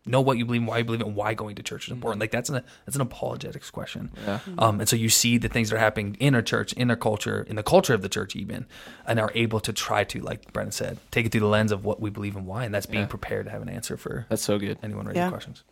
know 0.07 0.21
what 0.21 0.37
you 0.37 0.45
believe, 0.45 0.61
and 0.61 0.67
why 0.67 0.77
you 0.79 0.83
believe 0.83 1.01
it, 1.01 1.07
and 1.07 1.15
why 1.15 1.33
going 1.33 1.55
to 1.55 1.63
church 1.63 1.87
is 1.87 1.91
important? 1.91 2.19
Like 2.21 2.31
that's 2.31 2.49
an 2.49 2.63
that's 2.85 2.95
an 2.95 3.01
apologetics 3.01 3.69
question. 3.69 4.11
Um, 4.57 4.79
and 4.79 4.89
so 4.89 4.95
you 4.95 5.09
see 5.09 5.37
the 5.37 5.49
things 5.49 5.69
that 5.69 5.75
are 5.75 5.79
happening 5.79 6.15
in 6.19 6.35
our 6.35 6.41
church, 6.41 6.73
in 6.73 6.89
our 6.89 6.95
culture, 6.95 7.45
in 7.49 7.55
the 7.55 7.63
culture 7.63 7.93
of 7.93 8.01
the 8.01 8.09
church, 8.09 8.35
even, 8.35 8.65
and 9.05 9.19
are 9.19 9.31
able 9.35 9.59
to 9.61 9.73
try 9.73 10.03
to, 10.05 10.19
like 10.21 10.51
Brennan 10.53 10.71
said, 10.71 10.97
take 11.11 11.25
it 11.25 11.31
through 11.31 11.41
the 11.41 11.47
lens 11.47 11.71
of 11.71 11.85
what 11.85 11.99
we 11.99 12.09
believe 12.09 12.35
and 12.35 12.45
why, 12.45 12.65
and 12.65 12.73
that's 12.73 12.85
being 12.85 13.07
prepared 13.07 13.45
to 13.45 13.51
have 13.51 13.61
an 13.61 13.69
answer 13.69 13.97
for 13.97 14.25
that's 14.29 14.41
so 14.43 14.57
good. 14.57 14.77
anyone 14.83 15.05
raising 15.05 15.21
Yeah. 15.23 15.29
questions. 15.29 15.63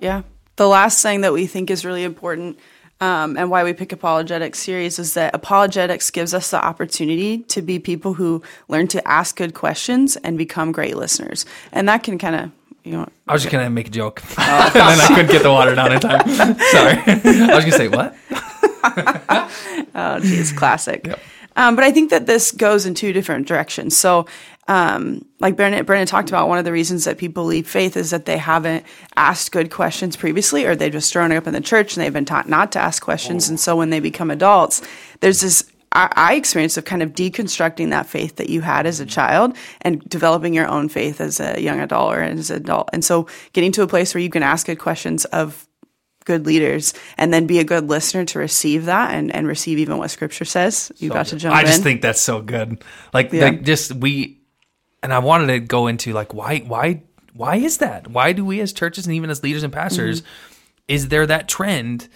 Yeah. 0.00 0.22
The 0.56 0.68
last 0.68 1.02
thing 1.02 1.22
that 1.22 1.32
we 1.32 1.46
think 1.46 1.70
is 1.70 1.84
really 1.84 2.04
important 2.04 2.58
um, 3.00 3.36
and 3.36 3.50
why 3.50 3.64
we 3.64 3.72
pick 3.72 3.90
apologetics 3.92 4.60
series 4.60 4.98
is 5.00 5.14
that 5.14 5.34
apologetics 5.34 6.10
gives 6.10 6.32
us 6.34 6.50
the 6.52 6.64
opportunity 6.64 7.38
to 7.38 7.60
be 7.60 7.80
people 7.80 8.14
who 8.14 8.42
learn 8.68 8.86
to 8.88 9.06
ask 9.08 9.34
good 9.36 9.54
questions 9.54 10.14
and 10.16 10.38
become 10.38 10.70
great 10.70 10.96
listeners. 10.96 11.44
And 11.72 11.88
that 11.88 12.04
can 12.04 12.16
kind 12.16 12.36
of, 12.36 12.50
you 12.84 12.92
know, 12.92 13.08
I 13.28 13.32
was 13.32 13.42
just 13.42 13.52
gonna 13.52 13.70
make 13.70 13.88
a 13.88 13.90
joke, 13.90 14.22
and 14.38 14.64
then 14.74 15.00
I 15.00 15.06
couldn't 15.08 15.30
get 15.30 15.42
the 15.42 15.50
water 15.50 15.74
down 15.74 15.92
in 15.92 16.00
time. 16.00 16.28
Sorry, 16.28 16.98
I 17.06 17.54
was 17.54 17.64
gonna 17.64 17.72
say 17.72 17.88
what? 17.88 18.16
Oh, 19.94 20.18
geez, 20.20 20.52
classic. 20.52 21.06
Um, 21.54 21.76
but 21.76 21.84
I 21.84 21.92
think 21.92 22.10
that 22.10 22.26
this 22.26 22.50
goes 22.50 22.86
in 22.86 22.94
two 22.94 23.12
different 23.12 23.46
directions. 23.46 23.96
So, 23.96 24.26
um, 24.68 25.24
like 25.38 25.54
Brennan, 25.54 25.84
Brennan 25.84 26.06
talked 26.06 26.30
about, 26.30 26.48
one 26.48 26.58
of 26.58 26.64
the 26.64 26.72
reasons 26.72 27.04
that 27.04 27.18
people 27.18 27.44
leave 27.44 27.68
faith 27.68 27.96
is 27.96 28.10
that 28.10 28.24
they 28.24 28.38
haven't 28.38 28.84
asked 29.16 29.52
good 29.52 29.70
questions 29.70 30.16
previously, 30.16 30.64
or 30.64 30.74
they've 30.74 30.92
just 30.92 31.12
grown 31.12 31.32
up 31.32 31.46
in 31.46 31.52
the 31.52 31.60
church 31.60 31.94
and 31.94 32.02
they've 32.02 32.12
been 32.12 32.24
taught 32.24 32.48
not 32.48 32.72
to 32.72 32.78
ask 32.78 33.02
questions. 33.02 33.48
And 33.48 33.60
so 33.60 33.76
when 33.76 33.90
they 33.90 34.00
become 34.00 34.30
adults, 34.30 34.80
there's 35.20 35.40
this 35.40 35.70
I, 35.92 36.12
I 36.16 36.34
experience 36.34 36.76
of 36.76 36.84
kind 36.84 37.02
of 37.02 37.12
deconstructing 37.12 37.90
that 37.90 38.06
faith 38.06 38.36
that 38.36 38.48
you 38.50 38.60
had 38.62 38.86
as 38.86 39.00
a 39.00 39.06
child 39.06 39.56
and 39.82 40.00
developing 40.08 40.54
your 40.54 40.66
own 40.68 40.88
faith 40.88 41.20
as 41.20 41.40
a 41.40 41.60
young 41.60 41.80
adult 41.80 42.14
or 42.14 42.22
as 42.22 42.50
an 42.50 42.56
adult. 42.56 42.90
And 42.92 43.04
so 43.04 43.26
getting 43.52 43.72
to 43.72 43.82
a 43.82 43.86
place 43.86 44.14
where 44.14 44.22
you 44.22 44.30
can 44.30 44.42
ask 44.42 44.66
good 44.66 44.78
questions 44.78 45.24
of 45.26 45.66
good 46.24 46.46
leaders 46.46 46.94
and 47.18 47.34
then 47.34 47.46
be 47.46 47.58
a 47.58 47.64
good 47.64 47.88
listener 47.88 48.24
to 48.24 48.38
receive 48.38 48.84
that 48.84 49.12
and, 49.12 49.34
and 49.34 49.46
receive 49.46 49.78
even 49.78 49.98
what 49.98 50.10
scripture 50.10 50.44
says. 50.44 50.92
You 50.98 51.10
got 51.10 51.26
to 51.26 51.36
jump 51.36 51.52
in. 51.52 51.58
I 51.58 51.64
just 51.64 51.78
in. 51.78 51.84
think 51.84 52.02
that's 52.02 52.20
so 52.20 52.40
good. 52.40 52.82
Like, 53.12 53.32
Yeah. 53.32 53.44
like 53.44 53.62
just 53.64 53.92
we, 53.92 54.40
and 55.02 55.12
I 55.12 55.18
wanted 55.18 55.48
to 55.48 55.58
go 55.60 55.88
into 55.88 56.12
like 56.12 56.32
why, 56.32 56.60
why, 56.60 57.02
why 57.32 57.56
is 57.56 57.78
that? 57.78 58.08
Why 58.08 58.32
do 58.32 58.44
we 58.44 58.60
as 58.60 58.72
churches 58.72 59.06
and 59.06 59.16
even 59.16 59.30
as 59.30 59.42
leaders 59.42 59.62
and 59.64 59.72
pastors, 59.72 60.20
Mm-hmm. 60.22 60.28
is 60.88 61.08
there 61.08 61.26
that 61.26 61.48
trend 61.48 62.08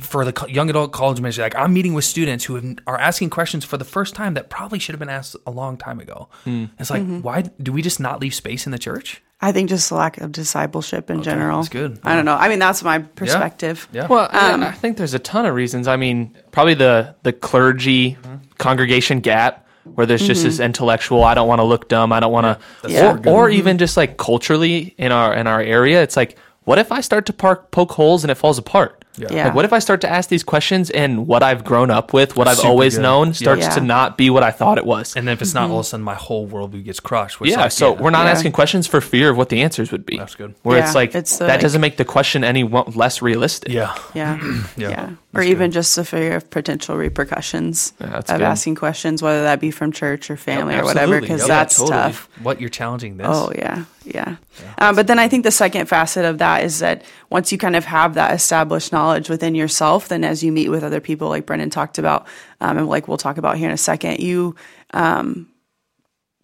for 0.00 0.24
the 0.24 0.46
young 0.48 0.70
adult 0.70 0.92
college 0.92 1.20
ministry? 1.20 1.42
Like, 1.42 1.54
I'm 1.56 1.72
meeting 1.74 1.92
with 1.94 2.04
students 2.04 2.44
who 2.44 2.54
have, 2.54 2.64
are 2.86 2.98
asking 2.98 3.30
questions 3.30 3.64
for 3.64 3.76
the 3.76 3.84
first 3.84 4.14
time 4.14 4.34
that 4.34 4.48
probably 4.48 4.78
should 4.78 4.94
have 4.94 5.00
been 5.00 5.08
asked 5.10 5.36
a 5.46 5.50
long 5.50 5.76
time 5.76 6.00
ago. 6.00 6.28
Hmm. 6.44 6.66
It's 6.78 6.90
like, 6.90 7.02
Mm-hmm. 7.02 7.20
why 7.20 7.42
do 7.62 7.72
we 7.72 7.82
just 7.82 8.00
not 8.00 8.20
leave 8.20 8.34
space 8.34 8.64
in 8.66 8.72
the 8.72 8.78
church? 8.78 9.22
I 9.44 9.50
think 9.50 9.68
just 9.68 9.90
lack 9.90 10.18
of 10.18 10.30
discipleship 10.30 11.10
in 11.10 11.22
general. 11.24 11.58
that's 11.58 11.68
good. 11.68 11.98
I 12.04 12.14
don't 12.14 12.24
know. 12.24 12.36
I 12.36 12.48
mean, 12.48 12.60
that's 12.60 12.82
my 12.84 13.00
perspective. 13.00 13.88
Yeah. 13.92 14.06
Well, 14.06 14.28
I- 14.30 14.52
I 14.68 14.70
think 14.70 14.96
there's 14.98 15.14
a 15.14 15.18
ton 15.18 15.46
of 15.46 15.54
reasons. 15.56 15.88
I 15.88 15.96
mean, 15.96 16.36
probably 16.52 16.74
the 16.74 17.16
the 17.24 17.32
clergy 17.32 18.16
congregation 18.58 19.18
gap 19.20 19.66
where 19.94 20.06
there's 20.06 20.24
just 20.24 20.44
this 20.44 20.60
intellectual. 20.60 21.24
I 21.24 21.34
don't 21.34 21.48
want 21.48 21.58
to 21.58 21.64
look 21.64 21.88
dumb. 21.88 22.12
I 22.12 22.20
don't 22.20 22.30
want 22.32 22.60
to, 22.84 22.88
Yeah. 22.88 23.18
or, 23.26 23.28
or 23.48 23.50
even 23.50 23.78
just 23.78 23.96
like 23.96 24.16
culturally 24.16 24.94
in 24.96 25.10
our 25.10 25.34
in 25.34 25.48
our 25.48 25.60
area, 25.60 26.02
it's 26.02 26.16
like, 26.16 26.38
what 26.62 26.78
if 26.78 26.92
I 26.92 27.00
start 27.00 27.26
to 27.26 27.32
park, 27.32 27.72
poke 27.72 27.90
holes 27.90 28.22
and 28.22 28.30
it 28.30 28.36
falls 28.36 28.58
apart? 28.58 29.04
Yeah. 29.16 29.44
Like, 29.46 29.54
what 29.54 29.64
if 29.66 29.72
I 29.74 29.78
start 29.78 30.00
to 30.02 30.08
ask 30.10 30.28
these 30.30 30.42
questions 30.42 30.88
and 30.90 31.26
what 31.26 31.42
I've 31.42 31.64
grown 31.64 31.90
up 31.90 32.12
with, 32.14 32.34
what 32.36 32.48
I've 32.48 32.56
Super 32.56 32.68
always 32.68 32.96
good. 32.96 33.02
known, 33.02 33.34
starts 33.34 33.62
Yeah. 33.62 33.70
to 33.74 33.80
not 33.82 34.16
be 34.16 34.30
what 34.30 34.42
I 34.42 34.50
thought 34.50 34.78
it 34.78 34.86
was? 34.86 35.14
And 35.16 35.28
then 35.28 35.34
if 35.34 35.42
it's 35.42 35.52
not 35.52 35.68
all 35.70 35.80
of 35.80 35.84
a 35.86 35.88
sudden 35.88 36.02
my 36.04 36.14
whole 36.14 36.48
worldview 36.48 36.82
gets 36.84 36.98
crushed. 37.00 37.38
Which 37.38 37.50
Mm-hmm. 37.50 37.58
yeah, 37.58 37.64
like, 37.64 37.72
so 37.72 37.92
we're 37.92 38.10
not 38.10 38.24
Yeah. 38.24 38.32
asking 38.32 38.52
questions 38.52 38.86
for 38.86 39.00
fear 39.02 39.28
of 39.30 39.36
what 39.36 39.50
the 39.50 39.60
answers 39.62 39.92
would 39.92 40.06
be. 40.06 40.16
That's 40.16 40.34
good. 40.34 40.54
Where 40.62 40.78
Yeah, 40.78 40.84
it's 40.86 40.94
like 40.94 41.14
it's 41.14 41.36
the, 41.36 41.44
that 41.44 41.52
like- 41.54 41.60
doesn't 41.60 41.80
make 41.82 41.98
the 41.98 42.04
question 42.06 42.42
any 42.42 42.64
less 42.64 43.20
realistic. 43.20 43.70
Yeah. 43.70 43.94
Yeah. 44.14 44.38
Yeah. 44.76 44.88
yeah. 44.88 45.08
Or 45.34 45.42
even 45.42 45.70
just 45.70 45.94
the 45.96 46.04
fear 46.04 46.36
of 46.36 46.48
potential 46.50 46.96
repercussions 46.96 47.92
Yeah, 48.00 48.16
of 48.18 48.26
good. 48.26 48.42
asking 48.42 48.74
questions, 48.76 49.22
whether 49.22 49.42
that 49.42 49.60
be 49.60 49.70
from 49.70 49.92
church 49.92 50.30
or 50.30 50.36
family 50.36 50.74
or 50.74 50.84
whatever, 50.84 51.20
because 51.20 51.40
Yep. 51.40 51.48
that's 51.48 51.78
Yeah, 51.78 51.84
totally. 51.86 52.02
tough. 52.02 52.28
What 52.42 52.60
you're 52.60 52.70
challenging 52.70 53.16
this? 53.16 53.26
Oh 53.30 53.50
yeah, 53.56 53.84
yeah. 54.04 54.36
Um, 54.78 54.94
but 54.94 55.06
then 55.06 55.18
I 55.18 55.28
think 55.28 55.44
the 55.44 55.50
second 55.50 55.86
facet 55.86 56.24
of 56.26 56.38
that 56.38 56.64
is 56.64 56.80
that 56.80 57.02
once 57.30 57.50
you 57.52 57.56
kind 57.58 57.76
of 57.76 57.84
have 57.86 58.14
that 58.14 58.34
established 58.34 58.92
knowledge 58.92 59.01
within 59.28 59.54
yourself, 59.54 60.08
then 60.08 60.24
as 60.24 60.42
you 60.42 60.52
meet 60.52 60.68
with 60.68 60.82
other 60.84 61.00
people, 61.00 61.28
like 61.28 61.46
Brennan 61.46 61.70
talked 61.70 61.98
about, 61.98 62.26
um, 62.60 62.78
and 62.78 62.88
like 62.88 63.08
we'll 63.08 63.16
talk 63.18 63.38
about 63.38 63.56
here 63.56 63.68
in 63.68 63.74
a 63.74 63.76
second, 63.78 64.20
you 64.20 64.54
um, 64.94 65.48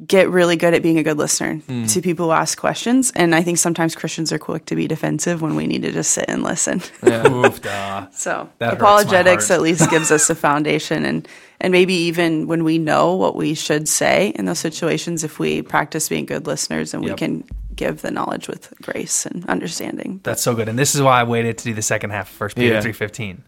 get 0.06 0.28
really 0.30 0.54
good 0.56 0.74
at 0.74 0.82
being 0.82 0.98
a 0.98 1.02
good 1.02 1.18
listener 1.18 1.56
Hmm. 1.66 1.86
to 1.86 2.00
people 2.00 2.26
who 2.26 2.32
ask 2.32 2.56
questions. 2.56 3.10
And 3.16 3.34
I 3.34 3.42
think 3.42 3.58
sometimes 3.58 3.96
Christians 3.96 4.32
are 4.32 4.38
quick 4.38 4.64
to 4.66 4.76
be 4.76 4.86
defensive 4.86 5.42
when 5.42 5.56
we 5.56 5.66
need 5.66 5.82
to 5.82 5.90
just 5.92 6.12
sit 6.12 6.26
and 6.28 6.42
listen. 6.44 6.80
Oof. 7.04 7.60
So 8.12 8.48
That 8.58 8.74
apologetics 8.74 9.50
at 9.50 9.60
least 9.60 9.90
gives 9.90 10.10
us 10.12 10.30
a 10.30 10.34
foundation 10.34 11.04
and 11.04 11.26
and 11.60 11.72
maybe 11.72 11.94
even 11.94 12.46
when 12.46 12.62
we 12.62 12.78
know 12.78 13.16
what 13.16 13.34
we 13.34 13.54
should 13.54 13.88
say 13.88 14.28
in 14.36 14.44
those 14.44 14.60
situations, 14.60 15.24
if 15.24 15.40
we 15.40 15.60
practice 15.62 16.08
being 16.08 16.24
good 16.24 16.46
listeners 16.46 16.94
and 16.94 17.02
we 17.02 17.12
can 17.14 17.42
give 17.78 18.02
the 18.02 18.10
knowledge 18.10 18.46
with 18.48 18.74
grace 18.82 19.24
and 19.24 19.44
understanding. 19.48 20.20
That's 20.22 20.42
so 20.42 20.54
good. 20.54 20.68
And 20.68 20.78
this 20.78 20.94
is 20.94 21.00
why 21.00 21.20
I 21.20 21.24
waited 21.24 21.56
to 21.58 21.64
do 21.64 21.72
the 21.74 21.80
second 21.82 22.10
half 22.10 22.28
of 22.30 22.36
First 22.36 22.56
Peter 22.56 22.74
Yeah. 22.74 22.80
three 22.82 22.92
fifteen. 22.92 23.44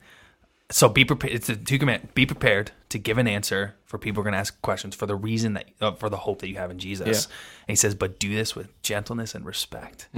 So 0.73 0.89
be 0.89 1.05
prepared. 1.05 1.35
It's 1.35 1.49
a 1.49 1.57
two 1.57 1.79
command. 1.81 2.15
Be 2.15 2.25
prepared 2.27 2.71
to 2.91 2.99
give 2.99 3.19
an 3.19 3.27
answer 3.27 3.75
for 3.87 3.99
people 3.99 4.23
who 4.23 4.29
are 4.29 4.31
going 4.31 4.35
to 4.35 4.39
ask 4.39 4.63
questions 4.63 4.95
for 4.95 5.05
the 5.07 5.17
reason 5.17 5.55
that 5.55 5.65
uh, 5.81 5.93
for 5.93 6.09
the 6.09 6.17
hope 6.19 6.39
that 6.41 6.49
you 6.49 6.57
have 6.57 6.71
in 6.71 6.79
Jesus. 6.79 7.07
Yeah. 7.29 7.35
And 7.67 7.73
he 7.73 7.77
says, 7.77 7.95
but 7.97 8.21
do 8.21 8.33
this 8.35 8.55
with 8.55 8.69
gentleness 8.83 9.35
and 9.35 9.45
respect. 9.45 10.09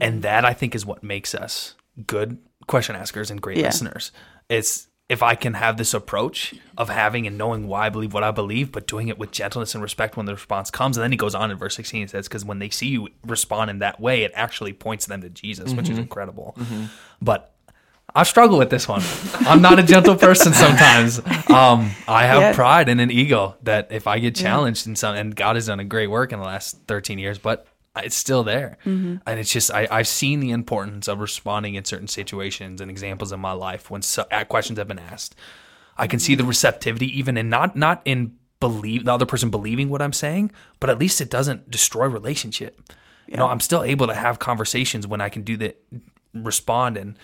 And 0.00 0.22
that 0.22 0.44
I 0.44 0.54
think 0.54 0.74
is 0.74 0.84
what 0.84 1.02
makes 1.04 1.34
us 1.34 1.76
good 2.06 2.38
question 2.66 2.96
askers 2.96 3.30
and 3.30 3.40
great 3.40 3.58
Yeah. 3.58 3.66
listeners. 3.66 4.10
It's 4.48 4.88
if 5.12 5.22
I 5.22 5.34
can 5.34 5.54
have 5.54 5.76
this 5.76 5.92
approach 5.94 6.54
of 6.78 6.88
having 6.88 7.26
and 7.26 7.36
knowing 7.36 7.68
why 7.68 7.86
I 7.86 7.88
believe 7.90 8.14
what 8.14 8.24
I 8.24 8.30
believe, 8.30 8.72
but 8.72 8.86
doing 8.86 9.08
it 9.08 9.18
with 9.18 9.30
gentleness 9.30 9.74
and 9.74 9.82
respect 9.82 10.16
when 10.16 10.24
the 10.26 10.32
response 10.32 10.70
comes. 10.70 10.96
And 10.96 11.02
then 11.04 11.10
he 11.12 11.18
goes 11.18 11.34
on 11.34 11.50
in 11.50 11.58
verse 11.58 11.76
16, 11.76 12.00
he 12.00 12.06
says, 12.06 12.26
because 12.28 12.44
when 12.44 12.58
they 12.58 12.70
see 12.70 12.88
you 12.88 13.08
respond 13.26 13.70
in 13.70 13.78
that 13.80 14.00
way, 14.00 14.22
it 14.22 14.32
actually 14.34 14.72
points 14.72 15.04
them 15.06 15.20
to 15.20 15.28
Jesus, 15.28 15.74
which 15.74 15.90
is 15.90 15.98
incredible. 15.98 16.56
But 17.20 17.52
I 18.14 18.22
struggle 18.24 18.58
with 18.58 18.70
this 18.70 18.88
one. 18.88 19.02
I'm 19.46 19.62
not 19.62 19.78
a 19.78 19.82
gentle 19.82 20.16
person 20.16 20.52
sometimes. 20.54 21.18
Um, 21.50 21.90
I 22.08 22.26
have 22.26 22.40
Yeah. 22.40 22.52
pride 22.54 22.88
and 22.88 23.00
an 23.00 23.10
ego 23.10 23.56
that 23.62 23.88
if 23.90 24.06
I 24.06 24.18
get 24.18 24.34
challenged 24.34 24.86
in 24.86 24.96
some, 24.96 25.14
and 25.14 25.34
God 25.36 25.56
has 25.56 25.66
done 25.66 25.80
a 25.80 25.84
great 25.84 26.08
work 26.08 26.32
in 26.32 26.38
the 26.38 26.44
last 26.44 26.78
13 26.88 27.18
years, 27.18 27.38
but 27.38 27.66
it's 27.96 28.16
still 28.16 28.42
there. 28.42 28.78
And 29.26 29.40
it's 29.40 29.52
just, 29.52 29.70
I, 29.70 29.86
I've 29.90 30.08
seen 30.08 30.40
the 30.40 30.50
importance 30.50 31.08
of 31.08 31.20
responding 31.20 31.74
in 31.74 31.84
certain 31.84 32.08
situations 32.08 32.80
and 32.80 32.90
examples 32.90 33.32
in 33.32 33.40
my 33.40 33.52
life 33.52 33.90
when 33.90 34.02
so, 34.02 34.24
uh, 34.30 34.44
questions 34.44 34.78
have 34.78 34.88
been 34.88 34.98
asked. 34.98 35.34
I 35.98 36.06
can 36.06 36.18
see 36.18 36.34
the 36.34 36.44
receptivity 36.44 37.06
even 37.18 37.36
in 37.36 37.48
not, 37.48 37.76
not 37.76 38.00
in 38.04 38.36
believe 38.60 39.04
the 39.04 39.12
other 39.12 39.26
person 39.26 39.50
believing 39.50 39.90
what 39.90 40.00
I'm 40.00 40.12
saying, 40.12 40.52
but 40.80 40.88
at 40.88 40.98
least 40.98 41.20
it 41.20 41.28
doesn't 41.28 41.70
destroy 41.70 42.06
relationship. 42.06 42.80
You 43.26 43.36
know, 43.36 43.48
I'm 43.48 43.60
still 43.60 43.82
able 43.82 44.06
to 44.06 44.14
have 44.14 44.38
conversations 44.38 45.06
when 45.06 45.20
I 45.20 45.28
can 45.28 45.42
do 45.42 45.56
that, 45.58 45.82
respond 46.34 46.96
and 46.96 47.18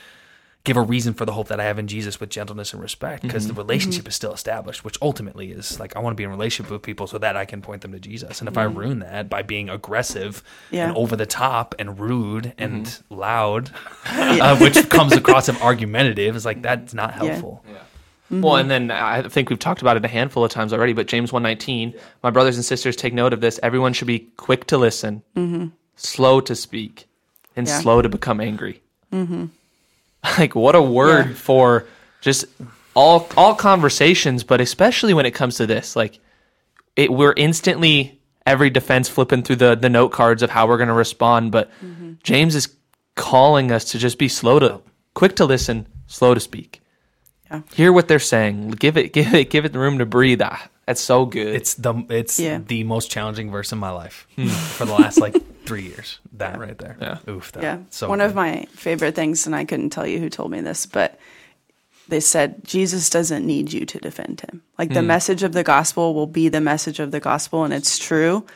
give 0.68 0.76
a 0.76 0.82
reason 0.82 1.14
for 1.14 1.24
the 1.24 1.32
hope 1.32 1.48
that 1.48 1.58
I 1.58 1.64
have 1.64 1.78
in 1.78 1.88
Jesus 1.88 2.20
with 2.20 2.28
gentleness 2.28 2.74
and 2.74 2.82
respect 2.82 3.22
because 3.22 3.46
the 3.46 3.52
mm-hmm. 3.52 3.58
relationship 3.58 4.02
mm-hmm. 4.02 4.08
is 4.08 4.14
still 4.14 4.34
established, 4.34 4.84
which 4.84 4.98
ultimately 5.00 5.50
is 5.50 5.80
like 5.80 5.96
I 5.96 6.00
want 6.00 6.12
to 6.12 6.16
be 6.16 6.24
in 6.24 6.30
a 6.30 6.32
relationship 6.32 6.70
with 6.70 6.82
people 6.82 7.06
so 7.06 7.16
that 7.18 7.36
I 7.36 7.46
can 7.46 7.62
point 7.62 7.80
them 7.80 7.92
to 7.92 7.98
Jesus. 7.98 8.40
And 8.40 8.48
if 8.48 8.58
I 8.58 8.66
mm-hmm. 8.66 8.78
ruin 8.78 8.98
that 8.98 9.30
by 9.30 9.40
being 9.42 9.70
aggressive 9.70 10.42
Yeah. 10.70 10.88
and 10.88 10.96
over 10.96 11.16
the 11.16 11.24
top 11.24 11.74
and 11.78 11.98
rude 11.98 12.52
and 12.58 13.02
loud, 13.08 13.70
uh, 14.04 14.58
which 14.58 14.88
comes 14.90 15.14
across 15.14 15.48
as 15.48 15.60
argumentative, 15.62 16.36
is 16.36 16.44
like 16.44 16.60
that's 16.60 16.92
not 16.92 17.14
helpful. 17.14 17.64
Well, 18.30 18.56
and 18.56 18.70
then 18.70 18.90
I 18.90 19.22
think 19.22 19.48
we've 19.48 19.58
talked 19.58 19.80
about 19.80 19.96
it 19.96 20.04
a 20.04 20.08
handful 20.08 20.44
of 20.44 20.50
times 20.50 20.74
already, 20.74 20.92
but 20.92 21.06
James 21.06 21.32
119, 21.32 21.94
my 22.22 22.28
brothers 22.28 22.56
and 22.56 22.64
sisters, 22.64 22.94
take 22.94 23.14
note 23.14 23.32
of 23.32 23.40
this. 23.40 23.58
Everyone 23.62 23.94
should 23.94 24.06
be 24.06 24.28
quick 24.36 24.66
to 24.66 24.76
listen, 24.76 25.22
slow 25.96 26.40
to 26.42 26.54
speak, 26.54 27.08
and 27.56 27.66
Yeah. 27.66 27.80
slow 27.80 28.02
to 28.02 28.08
become 28.10 28.38
angry. 28.42 28.82
Like, 30.38 30.54
what 30.54 30.74
a 30.74 30.82
word 30.82 31.28
Yeah. 31.28 31.34
for 31.34 31.86
just 32.20 32.44
all 32.94 33.28
all 33.36 33.54
conversations, 33.54 34.44
but 34.44 34.60
especially 34.60 35.14
when 35.14 35.26
it 35.26 35.32
comes 35.32 35.56
to 35.56 35.66
this. 35.66 35.94
Like, 35.96 36.18
it, 36.96 37.12
we're 37.12 37.34
instantly 37.36 38.20
every 38.44 38.70
defense 38.70 39.08
flipping 39.08 39.42
through 39.42 39.56
the 39.56 39.74
the 39.76 39.88
note 39.88 40.10
cards 40.10 40.42
of 40.42 40.50
how 40.50 40.66
we're 40.66 40.76
going 40.78 40.88
to 40.88 40.94
respond. 40.94 41.52
But 41.52 41.70
James 42.22 42.54
is 42.54 42.74
calling 43.14 43.70
us 43.72 43.84
to 43.92 43.98
just 43.98 44.18
be 44.18 44.28
slow 44.28 44.58
to, 44.58 44.80
quick 45.14 45.36
to 45.36 45.44
listen, 45.44 45.86
slow 46.06 46.34
to 46.34 46.40
speak. 46.40 46.80
Yeah. 47.50 47.62
Hear 47.74 47.92
what 47.92 48.08
they're 48.08 48.18
saying. 48.18 48.72
Give 48.72 48.96
it, 48.96 49.12
give 49.12 49.32
it, 49.34 49.50
give 49.50 49.64
it 49.64 49.72
the 49.72 49.78
room 49.78 49.98
to 49.98 50.06
breathe. 50.06 50.40
Ah, 50.42 50.68
that's 50.88 51.02
so 51.02 51.26
good. 51.26 51.54
It's 51.54 51.74
the 51.74 51.94
it's 52.08 52.40
Yeah. 52.40 52.60
the 52.66 52.82
most 52.84 53.10
challenging 53.10 53.50
verse 53.50 53.72
in 53.72 53.78
my 53.78 53.90
life 53.90 54.26
hmm. 54.36 54.48
for 54.48 54.86
the 54.86 54.94
last 54.94 55.20
like 55.20 55.36
three 55.66 55.82
years. 55.82 56.18
That 56.32 56.58
right 56.58 56.78
there. 56.78 56.96
Yeah. 56.98 57.18
Oof. 57.28 57.52
That, 57.52 57.62
Yeah. 57.62 57.78
So 57.90 58.08
One 58.08 58.20
good. 58.20 58.24
of 58.30 58.34
my 58.34 58.66
favorite 58.72 59.14
things, 59.14 59.46
and 59.46 59.54
I 59.54 59.66
couldn't 59.66 59.90
tell 59.90 60.06
you 60.06 60.18
who 60.18 60.30
told 60.30 60.50
me 60.50 60.62
this, 60.62 60.86
but 60.86 61.18
they 62.08 62.20
said 62.20 62.64
Jesus 62.64 63.10
doesn't 63.10 63.44
need 63.46 63.70
you 63.70 63.84
to 63.84 63.98
defend 63.98 64.40
him. 64.40 64.62
Like 64.78 64.94
the 64.94 65.00
hmm. 65.02 65.08
message 65.08 65.42
of 65.42 65.52
the 65.52 65.62
gospel 65.62 66.14
will 66.14 66.26
be 66.26 66.48
the 66.48 66.62
message 66.62 67.00
of 67.00 67.10
the 67.10 67.20
gospel, 67.20 67.64
and 67.64 67.74
it's 67.74 67.98
true. 67.98 68.46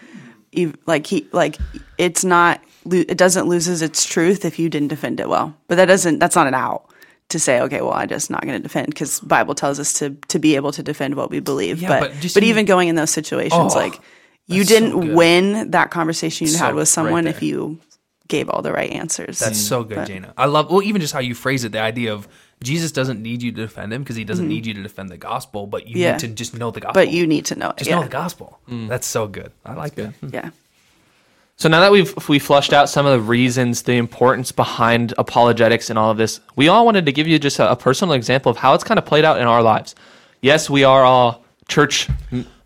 Ev- 0.56 0.78
Like 0.86 1.06
he, 1.06 1.28
like 1.32 1.58
it's 1.98 2.24
not. 2.24 2.62
lo- 2.86 3.04
It 3.06 3.18
doesn't 3.18 3.46
loses 3.46 3.82
its 3.82 4.06
truth 4.06 4.46
if 4.46 4.58
you 4.58 4.70
didn't 4.70 4.88
defend 4.88 5.20
it 5.20 5.28
well. 5.28 5.54
But 5.68 5.74
that 5.76 5.86
doesn't. 5.86 6.18
That's 6.18 6.34
not 6.36 6.46
an 6.46 6.54
out 6.54 6.88
to 7.32 7.38
say. 7.38 7.60
Okay, 7.60 7.80
well, 7.82 7.92
I'm 7.92 8.08
just 8.08 8.30
not 8.30 8.42
going 8.42 8.54
to 8.56 8.62
defend 8.62 8.86
because 8.86 9.20
Bible 9.20 9.54
tells 9.54 9.78
us 9.78 9.92
to 9.94 10.10
to 10.28 10.38
be 10.38 10.56
able 10.56 10.72
to 10.72 10.82
defend 10.82 11.14
what 11.16 11.30
we 11.30 11.40
believe. 11.40 11.82
Yeah, 11.82 11.88
but 12.00 12.12
but 12.20 12.34
but, 12.34 12.42
even 12.44 12.64
going 12.64 12.88
in 12.88 12.94
those 12.94 13.10
situations, 13.10 13.74
Oh, 13.74 13.78
like 13.78 13.98
you 14.46 14.64
didn't 14.64 14.98
good. 15.00 15.14
win 15.14 15.70
that 15.72 15.90
conversation 15.90 16.46
you 16.46 16.52
So 16.52 16.64
had 16.64 16.74
with 16.74 16.82
right 16.82 16.88
someone 16.88 17.26
if 17.26 17.42
you 17.42 17.78
gave 18.28 18.48
all 18.48 18.62
the 18.62 18.72
right 18.72 18.90
answers. 18.90 19.38
That's 19.38 19.58
so 19.60 19.84
good, 19.84 19.96
But- 19.96 20.08
Jana. 20.08 20.32
I 20.38 20.46
love 20.46 20.70
well, 20.70 20.82
even 20.82 21.00
just 21.00 21.12
how 21.12 21.20
you 21.20 21.34
phrase 21.34 21.64
it. 21.64 21.72
The 21.72 21.80
idea 21.80 22.12
of 22.14 22.26
Jesus 22.62 22.92
doesn't 22.92 23.20
need 23.20 23.42
you 23.42 23.50
to 23.52 23.60
defend 23.62 23.92
him 23.92 24.02
because 24.02 24.16
he 24.16 24.24
doesn't 24.24 24.46
need 24.48 24.64
you 24.66 24.74
to 24.74 24.82
defend 24.82 25.08
the 25.10 25.16
gospel, 25.18 25.66
but 25.66 25.86
you 25.86 25.94
Mm-hmm. 25.96 26.00
Yeah. 26.02 26.12
need 26.12 26.20
to 26.20 26.28
just 26.28 26.54
know 26.56 26.70
the 26.70 26.80
gospel. 26.80 26.94
but 27.02 27.10
you 27.10 27.26
need 27.26 27.44
to 27.46 27.56
know 27.56 27.70
it. 27.70 27.78
just 27.78 27.90
yeah. 27.90 27.96
know 27.96 28.02
the 28.04 28.08
gospel. 28.08 28.58
That's 28.68 29.06
so 29.06 29.26
good. 29.26 29.50
I 29.66 29.74
like 29.74 29.94
that. 29.96 30.14
Yeah. 30.32 30.50
So 31.62 31.68
now 31.68 31.78
that 31.78 31.92
we've 31.92 32.12
we 32.28 32.40
flushed 32.40 32.72
out 32.72 32.88
some 32.88 33.06
of 33.06 33.12
the 33.12 33.20
reasons, 33.20 33.82
the 33.82 33.92
importance 33.92 34.50
behind 34.50 35.14
apologetics 35.16 35.90
and 35.90 35.98
all 35.98 36.10
of 36.10 36.16
this, 36.16 36.40
we 36.56 36.66
all 36.66 36.84
wanted 36.84 37.06
to 37.06 37.12
give 37.12 37.28
you 37.28 37.38
just 37.38 37.60
a, 37.60 37.70
a 37.70 37.76
personal 37.76 38.14
example 38.14 38.50
of 38.50 38.56
how 38.56 38.74
it's 38.74 38.82
kind 38.82 38.98
of 38.98 39.06
played 39.06 39.24
out 39.24 39.40
in 39.40 39.46
our 39.46 39.62
lives. 39.62 39.94
Yes, 40.40 40.68
we 40.68 40.82
are 40.82 41.04
all 41.04 41.44
church 41.68 42.08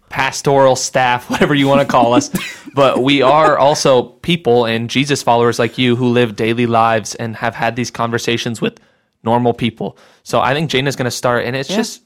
pastoral 0.09 0.77
staff, 0.77 1.29
whatever 1.31 1.55
you 1.55 1.69
want 1.69 1.83
to 1.83 1.87
call 1.87 2.15
us, 2.15 2.31
but 2.75 3.03
we 3.03 3.21
are 3.21 3.59
also 3.59 4.05
people 4.05 4.65
and 4.65 4.89
Jesus 4.89 5.23
followers 5.23 5.59
like 5.59 5.77
you 5.77 5.95
who 5.95 6.09
live 6.09 6.35
daily 6.35 6.65
lives 6.65 7.15
and 7.17 7.37
have 7.37 7.55
had 7.55 7.77
these 7.77 7.91
conversations 7.91 8.63
with 8.63 8.81
normal 9.23 9.53
people. 9.53 9.99
So 10.23 10.41
I 10.41 10.55
think 10.55 10.71
Jane 10.71 10.87
is 10.87 10.97
going 10.97 11.05
to 11.05 11.11
start, 11.11 11.45
and 11.45 11.55
it's 11.55 11.69
Yeah. 11.69 11.77
just 11.77 12.01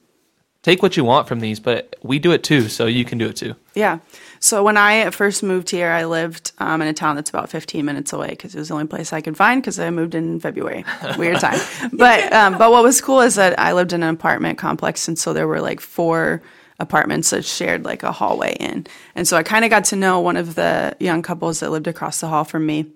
take 0.63 0.83
what 0.83 0.97
you 0.97 1.05
want 1.05 1.29
from 1.29 1.39
these, 1.39 1.61
but 1.61 1.95
we 2.03 2.19
do 2.19 2.33
it 2.33 2.43
too, 2.43 2.69
so 2.69 2.87
you 2.87 3.05
can 3.05 3.17
do 3.17 3.29
it 3.29 3.37
too. 3.37 3.55
Yeah. 3.75 4.01
So 4.43 4.65
when 4.65 4.79
I 4.79 5.11
first 5.11 5.43
moved 5.43 5.69
here, 5.69 5.91
I 5.91 6.07
lived 6.07 6.53
um, 6.59 6.81
in 6.81 6.89
a 6.89 6.95
town 6.95 7.15
that's 7.15 7.29
about 7.29 7.51
15 7.51 7.85
minutes 7.85 8.15
away 8.15 8.31
because 8.31 8.55
it 8.55 8.59
was 8.59 8.69
the 8.69 8.75
only 8.75 8.87
place 8.87 9.13
I 9.13 9.21
could 9.21 9.37
find 9.37 9.61
because 9.61 9.79
I 9.79 9.91
moved 9.91 10.15
in 10.15 10.41
February. 10.41 10.85
Weird 11.19 11.41
time. 11.41 11.61
but 11.93 12.33
um, 12.33 12.57
but 12.57 12.71
what 12.71 12.83
was 12.83 13.03
cool 13.03 13.21
is 13.21 13.35
that 13.35 13.59
I 13.59 13.75
lived 13.75 13.93
in 13.93 14.03
an 14.03 14.15
apartment 14.15 14.59
complex, 14.59 15.07
and 15.09 15.19
so 15.19 15.35
there 15.35 15.47
were 15.47 15.61
like 15.61 15.81
four 15.81 16.43
apartments 16.79 17.29
that 17.31 17.45
shared 17.45 17.85
like 17.85 18.03
a 18.03 18.13
hallway 18.13 18.57
in, 18.59 18.87
and 19.15 19.29
so 19.29 19.37
I 19.37 19.43
kind 19.43 19.67
of 19.67 19.71
got 19.71 19.85
to 19.87 19.97
know 19.97 20.21
one 20.21 20.39
of 20.39 20.55
the 20.55 20.97
young 20.99 21.21
couples 21.21 21.61
that 21.61 21.71
lived 21.71 21.87
across 21.87 22.21
the 22.21 22.29
hall 22.29 22.45
from 22.45 22.65
me 22.65 22.87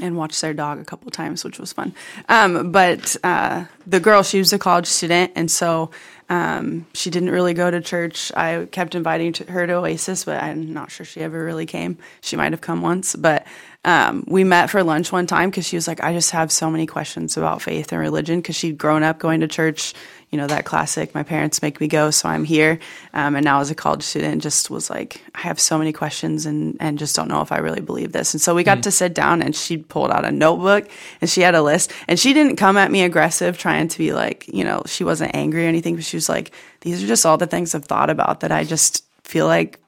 and 0.00 0.16
watched 0.16 0.40
their 0.40 0.52
dog 0.52 0.80
a 0.80 0.84
couple 0.84 1.10
times, 1.10 1.44
which 1.44 1.58
was 1.58 1.72
fun. 1.72 1.94
Um, 2.28 2.72
but 2.72 3.16
uh, 3.22 3.64
the 3.86 4.00
girl, 4.00 4.22
she 4.22 4.38
was 4.38 4.52
a 4.52 4.58
college 4.58 4.86
student, 4.86 5.32
and 5.34 5.50
so 5.50 5.90
um, 6.28 6.86
she 6.94 7.10
didn't 7.10 7.30
really 7.30 7.54
go 7.54 7.70
to 7.70 7.80
church. 7.80 8.32
I 8.34 8.66
kept 8.70 8.94
inviting 8.94 9.34
her 9.48 9.66
to 9.66 9.74
Oasis, 9.74 10.24
but 10.24 10.42
I'm 10.42 10.72
not 10.72 10.90
sure 10.90 11.04
she 11.04 11.20
ever 11.20 11.44
really 11.44 11.66
came. 11.66 11.98
She 12.22 12.36
might 12.36 12.52
have 12.52 12.60
come 12.60 12.80
once, 12.80 13.14
but 13.14 13.46
um, 13.84 14.24
we 14.26 14.44
met 14.44 14.70
for 14.70 14.82
lunch 14.82 15.12
one 15.12 15.26
time 15.26 15.50
because 15.50 15.66
she 15.66 15.76
was 15.76 15.86
like, 15.86 16.02
I 16.02 16.14
just 16.14 16.30
have 16.30 16.50
so 16.50 16.70
many 16.70 16.86
questions 16.86 17.36
about 17.36 17.60
faith 17.60 17.92
and 17.92 18.00
religion 18.00 18.40
because 18.40 18.56
she'd 18.56 18.78
grown 18.78 19.02
up 19.02 19.18
going 19.18 19.40
to 19.40 19.48
church, 19.48 19.92
you 20.34 20.38
know, 20.38 20.48
that 20.48 20.64
classic, 20.64 21.14
my 21.14 21.22
parents 21.22 21.62
make 21.62 21.80
me 21.80 21.86
go, 21.86 22.10
so 22.10 22.28
I'm 22.28 22.42
here. 22.42 22.80
Um, 23.12 23.36
and 23.36 23.44
now 23.44 23.60
as 23.60 23.70
a 23.70 23.74
college 23.76 24.02
student, 24.02 24.42
just 24.42 24.68
was 24.68 24.90
like, 24.90 25.22
I 25.32 25.42
have 25.42 25.60
so 25.60 25.78
many 25.78 25.92
questions 25.92 26.44
and, 26.44 26.76
and 26.80 26.98
just 26.98 27.14
don't 27.14 27.28
know 27.28 27.40
if 27.40 27.52
I 27.52 27.58
really 27.58 27.80
believe 27.80 28.10
this. 28.10 28.34
And 28.34 28.40
so 28.40 28.52
we 28.52 28.64
got 28.64 28.78
mm-hmm. 28.78 28.80
to 28.80 28.90
sit 28.90 29.14
down 29.14 29.42
and 29.42 29.54
she 29.54 29.76
pulled 29.76 30.10
out 30.10 30.24
a 30.24 30.32
notebook 30.32 30.90
and 31.20 31.30
she 31.30 31.42
had 31.42 31.54
a 31.54 31.62
list 31.62 31.92
and 32.08 32.18
she 32.18 32.32
didn't 32.32 32.56
come 32.56 32.76
at 32.76 32.90
me 32.90 33.04
aggressive 33.04 33.56
trying 33.56 33.86
to 33.86 33.96
be 33.96 34.12
like, 34.12 34.48
you 34.48 34.64
know, 34.64 34.82
she 34.86 35.04
wasn't 35.04 35.36
angry 35.36 35.66
or 35.66 35.68
anything, 35.68 35.94
but 35.94 36.02
she 36.02 36.16
was 36.16 36.28
like, 36.28 36.50
these 36.80 37.00
are 37.00 37.06
just 37.06 37.24
all 37.24 37.36
the 37.36 37.46
things 37.46 37.72
I've 37.72 37.84
thought 37.84 38.10
about 38.10 38.40
that 38.40 38.50
I 38.50 38.64
just 38.64 39.04
feel 39.22 39.46
like 39.46 39.78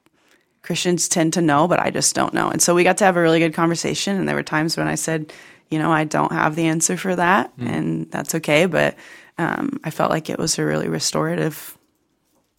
Christians 0.62 1.08
tend 1.08 1.32
to 1.32 1.42
know, 1.42 1.66
but 1.66 1.80
I 1.80 1.90
just 1.90 2.14
don't 2.14 2.32
know. 2.32 2.50
And 2.50 2.62
so 2.62 2.72
we 2.72 2.84
got 2.84 2.98
to 2.98 3.04
have 3.04 3.16
a 3.16 3.20
really 3.20 3.40
good 3.40 3.52
conversation. 3.52 4.16
And 4.16 4.28
there 4.28 4.36
were 4.36 4.44
times 4.44 4.76
when 4.76 4.86
I 4.86 4.94
said, 4.94 5.32
you 5.70 5.80
know, 5.80 5.90
I 5.90 6.04
don't 6.04 6.30
have 6.30 6.54
the 6.54 6.66
answer 6.66 6.96
for 6.96 7.16
that, 7.16 7.56
mm. 7.58 7.68
and 7.68 8.10
that's 8.12 8.36
okay. 8.36 8.66
But 8.66 8.94
um, 9.38 9.80
I 9.84 9.90
felt 9.90 10.10
like 10.10 10.30
it 10.30 10.38
was 10.38 10.58
a 10.58 10.64
really 10.64 10.88
restorative 10.88 11.76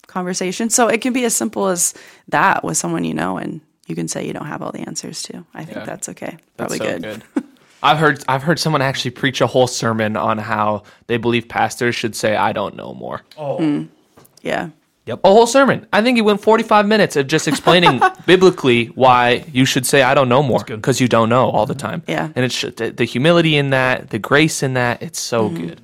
conversation. 0.06 0.70
So 0.70 0.88
it 0.88 1.00
can 1.00 1.12
be 1.12 1.24
as 1.24 1.34
simple 1.34 1.68
as 1.68 1.94
that 2.28 2.64
with 2.64 2.76
someone 2.76 3.04
you 3.04 3.14
know, 3.14 3.36
and 3.36 3.60
you 3.86 3.94
can 3.94 4.08
say 4.08 4.26
you 4.26 4.32
don't 4.32 4.46
have 4.46 4.62
all 4.62 4.72
the 4.72 4.80
answers 4.80 5.22
to. 5.24 5.44
I 5.54 5.64
think 5.64 5.78
yeah. 5.78 5.84
that's 5.84 6.08
okay. 6.10 6.36
Probably 6.56 6.78
that's 6.78 6.90
so 6.90 6.98
good. 7.00 7.22
good. 7.34 7.44
I've 7.82 7.98
heard 7.98 8.24
I've 8.26 8.42
heard 8.42 8.58
someone 8.58 8.82
actually 8.82 9.12
preach 9.12 9.40
a 9.40 9.46
whole 9.46 9.68
sermon 9.68 10.16
on 10.16 10.38
how 10.38 10.82
they 11.06 11.16
believe 11.16 11.48
pastors 11.48 11.94
should 11.94 12.16
say 12.16 12.34
I 12.34 12.52
don't 12.52 12.74
know 12.74 12.92
more. 12.92 13.22
Oh. 13.36 13.58
Mm. 13.58 13.88
Yeah. 14.42 14.70
Yep. 15.06 15.20
A 15.24 15.28
whole 15.28 15.46
sermon. 15.46 15.86
I 15.90 16.02
think 16.02 16.18
he 16.18 16.22
went 16.22 16.42
45 16.42 16.86
minutes 16.86 17.16
of 17.16 17.28
just 17.28 17.48
explaining 17.48 18.02
biblically 18.26 18.86
why 18.86 19.44
you 19.52 19.64
should 19.64 19.86
say, 19.86 20.02
I 20.02 20.12
don't 20.12 20.28
know 20.28 20.42
more 20.42 20.62
because 20.62 21.00
you 21.00 21.08
don't 21.08 21.30
know 21.30 21.48
all 21.48 21.64
the 21.64 21.74
time. 21.74 22.02
Yeah. 22.06 22.28
And 22.36 22.44
it's 22.44 22.60
the, 22.60 22.92
the 22.94 23.04
humility 23.04 23.56
in 23.56 23.70
that, 23.70 24.10
the 24.10 24.18
grace 24.18 24.62
in 24.62 24.74
that. 24.74 25.02
It's 25.02 25.18
so 25.18 25.48
mm-hmm. 25.48 25.66
good. 25.66 25.80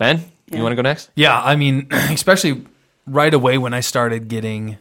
Ben, 0.00 0.24
yeah. 0.48 0.56
you 0.56 0.62
want 0.62 0.72
to 0.72 0.76
go 0.76 0.82
next? 0.82 1.10
Yeah. 1.14 1.38
I 1.38 1.56
mean, 1.56 1.86
especially 1.92 2.64
right 3.06 3.34
away 3.34 3.58
when 3.58 3.74
I 3.74 3.80
started 3.80 4.28
getting 4.28 4.78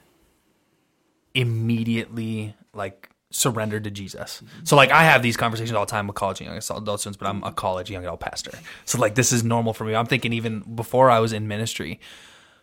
immediately 1.36 2.56
like 2.74 3.10
surrendered 3.30 3.84
to 3.84 3.92
Jesus. 3.92 4.42
Mm-hmm. 4.42 4.64
So 4.64 4.78
like 4.78 4.92
I 4.92 5.04
have 5.04 5.22
these 5.22 5.36
conversations 5.36 5.76
all 5.76 5.86
the 5.86 5.92
time 5.92 6.08
with 6.08 6.16
college 6.16 6.40
young 6.40 6.56
adult 6.56 7.02
students, 7.02 7.18
but 7.18 7.28
I'm 7.28 7.44
a 7.44 7.52
college 7.52 7.92
young 7.92 8.04
adult 8.04 8.22
pastor. 8.22 8.52
So 8.86 8.98
like 8.98 9.16
this 9.16 9.34
is 9.34 9.44
normal 9.44 9.74
for 9.74 9.84
me. 9.84 9.94
I'm 9.94 10.06
thinking 10.06 10.32
even 10.32 10.62
before 10.62 11.12
I 11.12 11.20
was 11.20 11.34
in 11.34 11.50
ministry, 11.50 12.00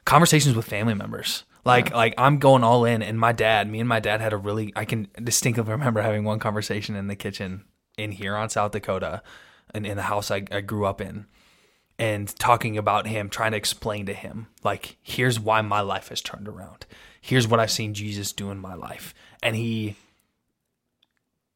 conversations 0.06 0.56
with 0.56 0.64
family 0.64 0.94
members. 0.94 1.44
Like 1.66 1.90
yeah. 1.90 1.96
like 1.96 2.14
I'm 2.16 2.38
going 2.38 2.64
all 2.64 2.86
in 2.86 3.02
and 3.02 3.20
my 3.20 3.32
dad, 3.32 3.70
me 3.70 3.80
and 3.80 3.88
my 3.88 4.00
dad 4.00 4.22
had 4.22 4.32
a 4.32 4.38
really 4.38 4.72
I 4.75 4.86
can 4.86 5.08
distinctly 5.22 5.62
remember 5.70 6.00
having 6.00 6.25
one 6.25 6.38
conversation 6.38 6.96
in 6.96 7.06
the 7.06 7.16
kitchen 7.16 7.66
in 7.98 8.12
here 8.12 8.34
on 8.34 8.48
South 8.48 8.72
Dakota, 8.72 9.22
and 9.75 9.86
in 9.86 9.99
the 9.99 10.04
house 10.04 10.30
I, 10.30 10.45
I 10.50 10.62
grew 10.62 10.86
up 10.86 11.02
in. 11.02 11.26
And 11.99 12.35
talking 12.39 12.76
about 12.76 13.06
him, 13.06 13.30
trying 13.30 13.52
to 13.52 13.56
explain 13.56 14.04
to 14.06 14.13
him, 14.13 14.49
like, 14.63 14.99
here's 15.02 15.41
why 15.41 15.63
my 15.63 15.80
life 15.80 16.09
has 16.09 16.21
turned 16.21 16.47
around. 16.47 16.85
Here's 17.21 17.49
what 17.49 17.59
I've 17.59 17.71
seen 17.71 17.95
Jesus 17.95 18.32
do 18.32 18.50
in 18.50 18.59
my 18.59 18.75
life. 18.75 19.15
And 19.43 19.56
he 19.56 19.97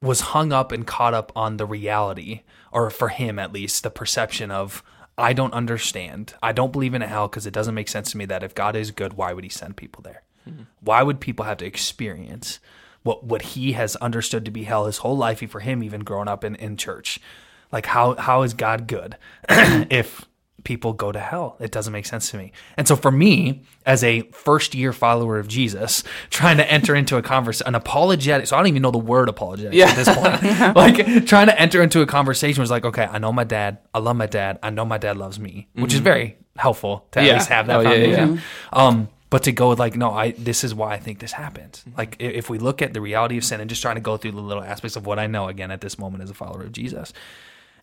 was 0.03 0.21
hung 0.21 0.53
up 0.53 0.73
and 0.73 0.87
caught 0.87 1.15
up 1.15 1.31
on 1.37 1.59
the 1.59 1.67
reality, 1.67 2.41
or 2.73 2.89
for 2.91 3.09
him 3.09 3.39
at 3.39 3.53
least, 3.53 3.83
the 3.83 3.91
perception 3.91 4.51
of 4.51 4.83
I 5.19 5.33
don't 5.33 5.53
understand. 5.53 6.35
I 6.43 6.53
don't 6.53 6.73
believe 6.73 6.95
in 6.95 7.03
a 7.03 7.07
hell 7.07 7.29
because 7.29 7.47
it 7.47 7.53
doesn't 7.53 7.75
make 7.75 7.89
sense 7.89 8.11
to 8.13 8.17
me 8.17 8.25
that 8.27 8.43
if 8.43 8.55
God 8.55 8.75
is 8.75 8.91
good, 8.91 9.15
why 9.15 9.33
would 9.33 9.45
he 9.45 9.51
send 9.51 9.77
people 9.77 10.03
there? 10.03 10.23
Mm-hmm. 10.49 10.63
Why 10.81 11.03
would 11.03 11.21
people 11.21 11.45
have 11.45 11.59
to 11.59 11.67
experience 11.67 12.59
what 13.03 13.25
what 13.25 13.43
he 13.43 13.73
has 13.73 13.97
understood 13.97 14.45
to 14.47 14.51
be 14.51 14.65
hell 14.65 14.87
his 14.87 14.99
whole 14.99 15.17
life, 15.17 15.49
for 15.51 15.61
him 15.61 15.83
even 15.83 16.01
growing 16.01 16.29
up 16.29 16.45
in, 16.45 16.55
in 16.57 16.77
church? 16.77 17.21
Like 17.71 17.87
how 17.87 18.15
how 18.15 18.43
is 18.43 18.55
God 18.55 18.87
good 18.87 19.17
if 19.49 20.25
people 20.65 20.93
go 20.93 21.13
to 21.13 21.19
hell. 21.19 21.57
It 21.61 21.71
doesn't 21.71 21.93
make 21.93 22.07
sense 22.07 22.31
to 22.31 22.37
me. 22.37 22.53
And 22.77 22.87
so 22.87 22.97
for 22.97 23.11
me, 23.11 23.63
as 23.87 24.05
a 24.05 24.23
first 24.33 24.75
year 24.75 24.93
follower 24.93 25.39
of 25.39 25.49
Jesus, 25.49 26.03
trying 26.31 26.57
to 26.59 26.71
enter 26.71 26.95
into 26.95 27.17
a 27.17 27.23
conversation, 27.23 27.69
an 27.69 27.75
apologetic, 27.75 28.47
so 28.47 28.57
I 28.57 28.61
don't 28.61 28.69
even 28.69 28.83
know 28.83 28.91
the 28.91 28.99
word 28.99 29.29
apologetic 29.29 29.75
yeah. 29.75 29.91
at 29.91 29.97
this 29.97 30.09
point. 30.09 30.77
like 30.77 31.27
trying 31.27 31.47
to 31.47 31.61
enter 31.61 31.83
into 31.83 32.03
a 32.03 32.07
conversation 32.07 32.61
was 32.61 32.71
like, 32.71 32.85
okay, 32.85 33.05
I 33.05 33.19
know 33.19 33.33
my 33.33 33.45
dad. 33.45 33.79
I 33.95 33.99
love 33.99 34.17
my 34.17 34.27
dad. 34.27 34.59
I 34.63 34.71
know 34.71 34.85
my 34.85 34.99
dad 34.99 35.17
loves 35.17 35.39
me, 35.39 35.69
which 35.75 35.91
mm-hmm. 35.91 35.97
is 35.97 36.01
very 36.01 36.37
helpful 36.57 37.07
to 37.13 37.23
yeah. 37.23 37.31
at 37.31 37.35
least 37.35 37.49
have 37.49 37.67
that 37.67 37.81
oh, 37.81 37.85
foundation. 37.85 38.35
Yeah, 38.35 38.41
um, 38.73 39.09
but 39.31 39.45
to 39.45 39.53
go 39.53 39.71
with 39.71 39.79
like, 39.79 39.97
no, 39.97 40.13
I 40.13 40.33
this 40.33 40.65
is 40.65 40.75
why 40.75 40.93
I 40.93 40.99
think 40.99 41.21
this 41.21 41.33
happens. 41.33 41.85
Mm-hmm. 41.87 41.99
Like 41.99 42.17
if 42.19 42.51
we 42.51 42.59
look 42.59 42.83
at 42.83 42.93
the 42.93 43.01
reality 43.01 43.39
of 43.39 43.45
sin 43.45 43.61
and 43.61 43.71
just 43.71 43.81
trying 43.81 43.95
to 43.95 44.01
go 44.01 44.17
through 44.17 44.33
the 44.33 44.41
little 44.41 44.63
aspects 44.63 44.97
of 44.97 45.07
what 45.07 45.19
I 45.19 45.27
know 45.27 45.49
again 45.49 45.71
at 45.71 45.81
this 45.81 45.99
moment 45.99 46.23
as 46.25 46.31
a 46.31 46.35
follower 46.35 46.63
of 46.63 46.73
Jesus, 46.73 47.13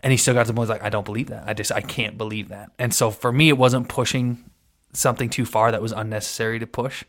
and 0.08 0.14
he 0.14 0.18
still 0.18 0.34
got 0.34 0.46
to 0.46 0.54
the 0.54 0.56
point 0.56 0.70
like, 0.70 0.84
I 0.84 0.90
don't 0.90 1.04
believe 1.04 1.28
that. 1.28 1.44
I 1.48 1.54
just 1.54 1.70
I 1.70 1.82
can't 1.82 2.18
believe 2.18 2.48
that. 2.48 2.72
And 2.80 2.94
so 2.94 3.12
for 3.12 3.30
me, 3.30 3.50
it 3.50 3.58
wasn't 3.58 3.90
pushing 3.90 4.50
something 4.94 5.30
too 5.30 5.44
far 5.44 5.70
that 5.70 5.82
was 5.82 5.92
unnecessary 5.92 6.60
to 6.60 6.66
push, 6.66 7.04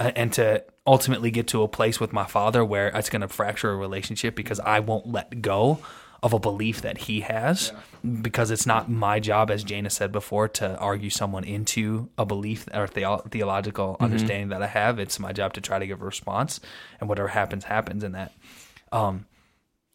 uh, 0.00 0.10
and 0.16 0.32
to 0.32 0.64
ultimately 0.84 1.30
get 1.30 1.46
to 1.46 1.62
a 1.62 1.68
place 1.68 2.00
with 2.00 2.12
my 2.12 2.24
father 2.24 2.64
where 2.64 2.88
it's 2.88 3.08
going 3.08 3.20
to 3.20 3.28
fracture 3.28 3.70
a 3.70 3.76
relationship 3.76 4.34
because 4.34 4.58
I 4.58 4.80
won't 4.80 5.06
let 5.06 5.40
go 5.40 5.78
of 6.24 6.32
a 6.32 6.40
belief 6.40 6.82
that 6.82 6.98
he 6.98 7.20
has 7.20 7.70
yeah. 7.72 8.10
because 8.20 8.50
it's 8.50 8.66
not 8.66 8.90
my 8.90 9.20
job 9.20 9.48
as 9.48 9.62
Jana 9.62 9.88
said 9.88 10.10
before 10.10 10.48
to 10.48 10.76
argue 10.78 11.08
someone 11.08 11.44
into 11.44 12.08
a 12.18 12.26
belief 12.26 12.66
or 12.74 12.88
the- 12.88 13.22
theological 13.30 13.92
mm-hmm. 13.92 14.04
understanding 14.04 14.48
that 14.48 14.60
I 14.60 14.66
have 14.66 14.98
it's 14.98 15.20
my 15.20 15.32
job 15.32 15.52
to 15.52 15.60
try 15.60 15.78
to 15.78 15.86
give 15.86 16.02
a 16.02 16.04
response 16.04 16.58
and 16.98 17.08
whatever 17.08 17.28
happens 17.28 17.62
happens 17.62 18.02
in 18.02 18.10
that 18.12 18.32
um, 18.90 19.26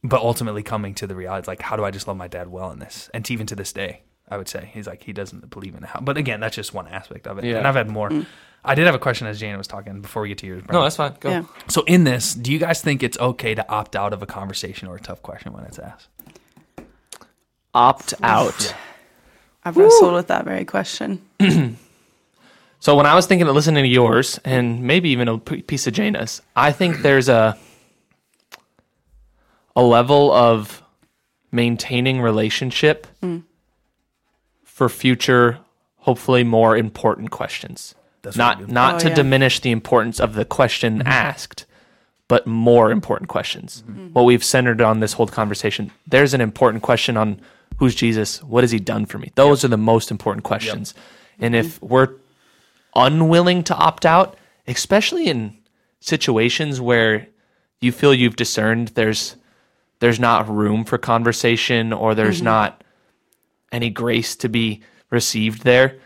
but 0.08 0.22
ultimately 0.22 0.64
coming 0.64 0.94
to 0.96 1.08
the 1.08 1.16
reality, 1.16 1.46
like, 1.48 1.62
how 1.62 1.76
do 1.76 1.84
I 1.84 1.92
just 1.92 2.08
love 2.08 2.18
my 2.18 2.28
dad 2.28 2.48
well 2.48 2.72
in 2.72 2.80
this? 2.80 3.10
And 3.14 3.30
even 3.30 3.48
to 3.48 3.56
this 3.56 3.74
day, 3.74 4.02
I 4.30 4.38
would 4.38 4.50
say 4.50 4.72
he's 4.74 4.88
like 4.88 5.04
he 5.04 5.14
doesn't 5.14 5.50
believe 5.50 5.76
in 5.76 5.84
it. 5.84 5.90
But 6.02 6.18
again, 6.18 6.40
that's 6.40 6.56
just 6.56 6.74
one 6.74 6.88
aspect 6.88 7.28
of 7.28 7.38
it. 7.38 7.46
Yeah. 7.46 7.58
And 7.58 7.68
I've 7.68 7.76
had 7.76 7.90
more. 7.90 8.10
Mm. 8.10 8.26
I 8.64 8.74
did 8.74 8.86
have 8.88 8.96
a 8.96 9.00
question 9.00 9.28
as 9.28 9.40
Jana 9.40 9.58
was 9.58 9.68
talking 9.68 10.02
before 10.02 10.24
we 10.24 10.30
get 10.30 10.40
to 10.40 10.48
yours. 10.48 10.64
No, 10.72 10.82
that's 10.82 10.96
fine. 10.96 11.14
Go. 11.20 11.30
Yeah. 11.30 11.44
So 11.68 11.84
in 11.84 12.04
this, 12.04 12.34
do 12.34 12.52
you 12.52 12.58
guys 12.58 12.82
think 12.82 13.04
it's 13.04 13.18
okay 13.20 13.54
to 13.54 13.70
opt 13.70 13.96
out 13.96 14.12
of 14.12 14.24
a 14.24 14.26
conversation 14.26 14.88
or 14.88 14.96
a 14.96 15.00
tough 15.00 15.22
question 15.22 15.54
when 15.54 15.64
it's 15.66 15.78
asked? 15.78 16.08
Opt 17.76 18.16
out. 18.24 18.66
Yeah. 18.66 18.78
I've 19.66 19.78
wrestled 19.78 20.14
with 20.14 20.28
that 20.28 20.46
very 20.46 20.66
question. 20.66 21.22
so 22.80 22.96
when 22.96 23.06
I 23.06 23.14
was 23.14 23.28
thinking 23.28 23.48
of 23.48 23.54
listening 23.54 23.84
to 23.84 23.90
yours 23.90 24.40
and 24.46 24.82
maybe 24.84 25.10
even 25.10 25.28
a 25.28 25.38
piece 25.38 25.86
of 25.86 25.94
Jana's, 25.94 26.42
I 26.56 26.72
think 26.72 27.00
there's 27.00 27.30
a 27.30 27.58
a 29.76 29.84
level 29.84 30.32
of 30.32 30.84
maintaining 31.52 32.22
relationship 32.22 33.08
mm. 33.22 33.44
for 34.64 34.90
future, 34.90 35.60
hopefully 35.98 36.44
more 36.44 36.78
important 36.78 37.32
questions. 37.32 37.96
That's 38.22 38.38
not 38.38 38.68
not 38.68 38.96
oh, 38.96 39.00
to 39.00 39.10
yeah. 39.10 39.16
diminish 39.16 39.60
the 39.60 39.72
importance 39.72 40.20
of 40.20 40.34
the 40.34 40.46
question 40.46 41.00
mm-hmm. 41.00 41.08
asked, 41.08 41.66
but 42.28 42.48
more 42.48 42.92
important 42.92 43.30
questions. 43.30 43.84
Mm-hmm. 43.88 44.08
What 44.14 44.26
we've 44.26 44.44
centered 44.44 44.82
on 44.82 45.00
this 45.00 45.14
whole 45.14 45.28
conversation, 45.28 45.92
there's 46.08 46.34
an 46.34 46.42
important 46.42 46.84
question 46.84 47.18
on 47.18 47.40
who's 47.78 47.94
Jesus, 47.94 48.42
what 48.42 48.64
has 48.64 48.72
he 48.72 48.80
done 48.80 49.06
for 49.06 49.20
me? 49.20 49.32
Those 49.36 49.64
yep. 49.64 49.68
are 49.68 49.72
the 49.72 49.78
most 49.78 50.10
important 50.12 50.44
questions. 50.44 50.94
Yep. 50.96 51.06
And 51.46 51.56
if 51.56 51.76
mm-hmm. 51.76 51.88
we're 51.88 52.16
unwilling 52.96 53.64
to 53.66 53.76
opt 53.76 54.06
out, 54.06 54.38
especially 54.68 55.28
in 55.28 55.58
situations 56.00 56.82
where 56.82 57.28
you 57.82 57.92
feel 57.92 58.14
you've 58.14 58.36
discerned 58.36 58.90
there's 58.90 59.36
there's 60.00 60.20
not 60.20 60.48
room 60.50 60.84
for 60.86 60.98
conversation 60.98 61.94
or 61.94 62.16
there's 62.16 62.38
mm-hmm. 62.38 62.46
not 62.46 62.84
any 63.72 63.90
grace 63.90 64.36
to 64.38 64.50
be 64.50 64.82
received 65.10 65.64
there, 65.64 66.00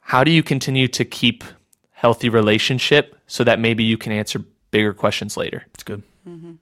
how 0.00 0.24
do 0.24 0.30
you 0.30 0.42
continue 0.42 0.88
to 0.88 1.04
keep 1.04 1.44
healthy 1.92 2.28
relationship 2.28 3.16
so 3.26 3.44
that 3.44 3.58
maybe 3.58 3.84
you 3.84 3.96
can 3.96 4.12
answer 4.12 4.40
bigger 4.70 4.92
questions 4.92 5.36
later? 5.36 5.64
It's 5.74 5.82
good. 5.82 6.02
Mm-hmm. 6.28 6.52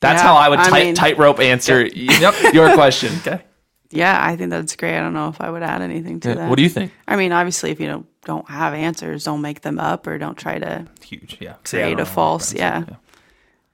That's 0.00 0.22
yeah, 0.22 0.28
how 0.28 0.36
I 0.36 0.48
would 0.48 0.60
tight, 0.60 0.84
mean, 0.86 0.94
tightrope 0.94 1.40
answer 1.40 1.84
yep. 1.86 2.34
your 2.54 2.74
question. 2.74 3.12
Okay. 3.26 3.42
Yeah, 3.90 4.22
I 4.22 4.36
think 4.36 4.50
that's 4.50 4.76
great. 4.76 4.98
I 4.98 5.00
don't 5.00 5.14
know 5.14 5.30
if 5.30 5.40
I 5.40 5.48
would 5.48 5.62
add 5.62 5.80
anything 5.80 6.20
to 6.20 6.34
that. 6.34 6.50
What 6.50 6.56
do 6.56 6.62
you 6.62 6.68
think? 6.68 6.92
I 7.06 7.16
mean, 7.16 7.32
obviously, 7.32 7.70
if 7.70 7.80
you 7.80 7.86
don't 7.86 8.06
don't 8.22 8.46
have 8.48 8.74
answers, 8.74 9.24
don't 9.24 9.40
make 9.40 9.62
them 9.62 9.78
up 9.78 10.06
or 10.06 10.18
don't 10.18 10.36
try 10.36 10.58
to 10.58 10.86
Huge. 11.02 11.38
Yeah. 11.40 11.54
Create 11.64 11.98
a 11.98 12.04
false. 12.04 12.52
right, 12.52 12.60
Yeah. 12.60 12.84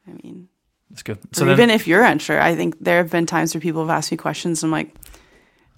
I 0.06 0.12
mean, 0.22 0.48
That's 0.94 1.02
good. 1.02 1.18
so 1.32 1.44
even 1.44 1.56
then, 1.56 1.70
if 1.70 1.88
you're 1.88 2.04
unsure, 2.04 2.40
I 2.40 2.54
think 2.54 2.76
there 2.80 2.98
have 2.98 3.10
been 3.10 3.26
times 3.26 3.52
where 3.52 3.60
people 3.60 3.80
have 3.82 3.90
asked 3.90 4.12
me 4.12 4.16
questions. 4.16 4.62
And 4.62 4.68
I'm 4.68 4.72
like, 4.72 4.94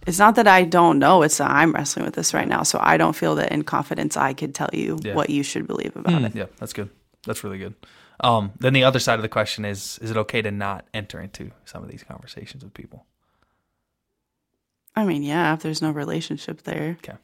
it's 0.06 0.18
not 0.18 0.34
that 0.36 0.46
I 0.46 0.64
don't 0.64 0.98
know; 0.98 1.22
it's 1.22 1.38
that 1.38 1.50
I'm 1.50 1.72
wrestling 1.72 2.04
with 2.04 2.14
this 2.14 2.34
right 2.34 2.46
now. 2.46 2.62
So 2.64 2.78
I 2.82 2.98
don't 2.98 3.16
feel 3.16 3.34
that 3.36 3.50
in 3.50 3.62
confidence 3.64 4.16
I 4.16 4.34
could 4.34 4.54
tell 4.54 4.68
you 4.74 4.98
Yeah. 5.02 5.14
what 5.14 5.30
you 5.30 5.42
should 5.42 5.66
believe 5.66 5.96
about 5.96 6.22
it. 6.22 6.34
yeah, 6.36 6.46
that's 6.58 6.72
good. 6.74 6.90
That's 7.26 7.42
really 7.42 7.56
good. 7.58 7.74
Um, 8.20 8.52
then 8.60 8.72
the 8.74 8.84
other 8.84 8.98
side 8.98 9.14
of 9.18 9.22
the 9.22 9.28
question 9.28 9.64
is: 9.64 9.98
Is 10.02 10.10
it 10.10 10.16
okay 10.18 10.42
to 10.42 10.50
not 10.50 10.84
enter 10.94 11.18
into 11.20 11.50
some 11.64 11.82
of 11.82 11.90
these 11.90 12.04
conversations 12.04 12.62
with 12.62 12.74
people? 12.74 13.06
I 14.94 15.04
mean, 15.04 15.22
yeah, 15.22 15.54
if 15.54 15.60
there's 15.60 15.82
no 15.82 15.90
relationship 15.90 16.62
there, 16.62 16.98
Okay. 17.02 17.16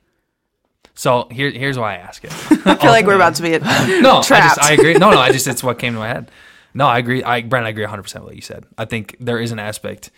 So 0.94 1.26
here, 1.31 1.50
here's 1.50 1.78
why 1.78 1.94
I 1.94 1.96
ask 1.98 2.22
it. 2.24 2.33
I 2.66 2.74
feel 2.76 2.90
like 2.90 3.07
we're 3.07 3.14
about 3.22 3.37
to 3.37 3.42
be 3.42 3.55
at 3.55 3.62
no, 4.02 4.18
I 4.18 4.22
trapped. 4.22 4.57
just 4.57 4.70
I 4.70 4.74
agree. 4.74 4.94
No, 4.94 5.11
no, 5.11 5.18
I 5.18 5.33
just 5.33 5.46
it's 5.46 5.62
what 5.62 5.78
came 5.78 5.92
to 5.94 5.98
my 5.98 6.09
head. 6.09 6.31
No, 6.74 6.87
I 6.87 6.98
agree. 6.98 7.22
I 7.22 7.42
Brent, 7.42 7.66
I 7.66 7.70
agree 7.70 7.85
100 7.85 8.02
percent 8.02 8.24
with 8.24 8.30
what 8.30 8.37
you 8.37 8.42
said. 8.42 8.64
I 8.78 8.85
think 8.85 9.16
there 9.20 9.38
is 9.38 9.52
an 9.52 9.58
aspect 9.58 10.11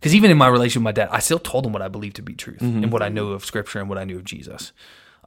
because 0.00 0.14
even 0.14 0.30
in 0.30 0.38
my 0.38 0.48
relationship 0.48 0.80
with 0.80 0.84
my 0.84 0.92
dad, 0.92 1.08
I 1.10 1.18
still 1.18 1.38
told 1.38 1.66
him 1.66 1.72
what 1.72 1.82
I 1.82 1.88
believe 1.88 2.14
to 2.14 2.22
be 2.22 2.34
truth 2.34 2.60
mm-hmm. 2.60 2.84
and 2.84 2.92
what 2.92 3.02
I 3.02 3.08
knew 3.08 3.32
of 3.32 3.44
Scripture 3.44 3.80
and 3.80 3.88
what 3.88 3.98
I 3.98 4.04
knew 4.04 4.16
of 4.16 4.24
Jesus. 4.24 4.72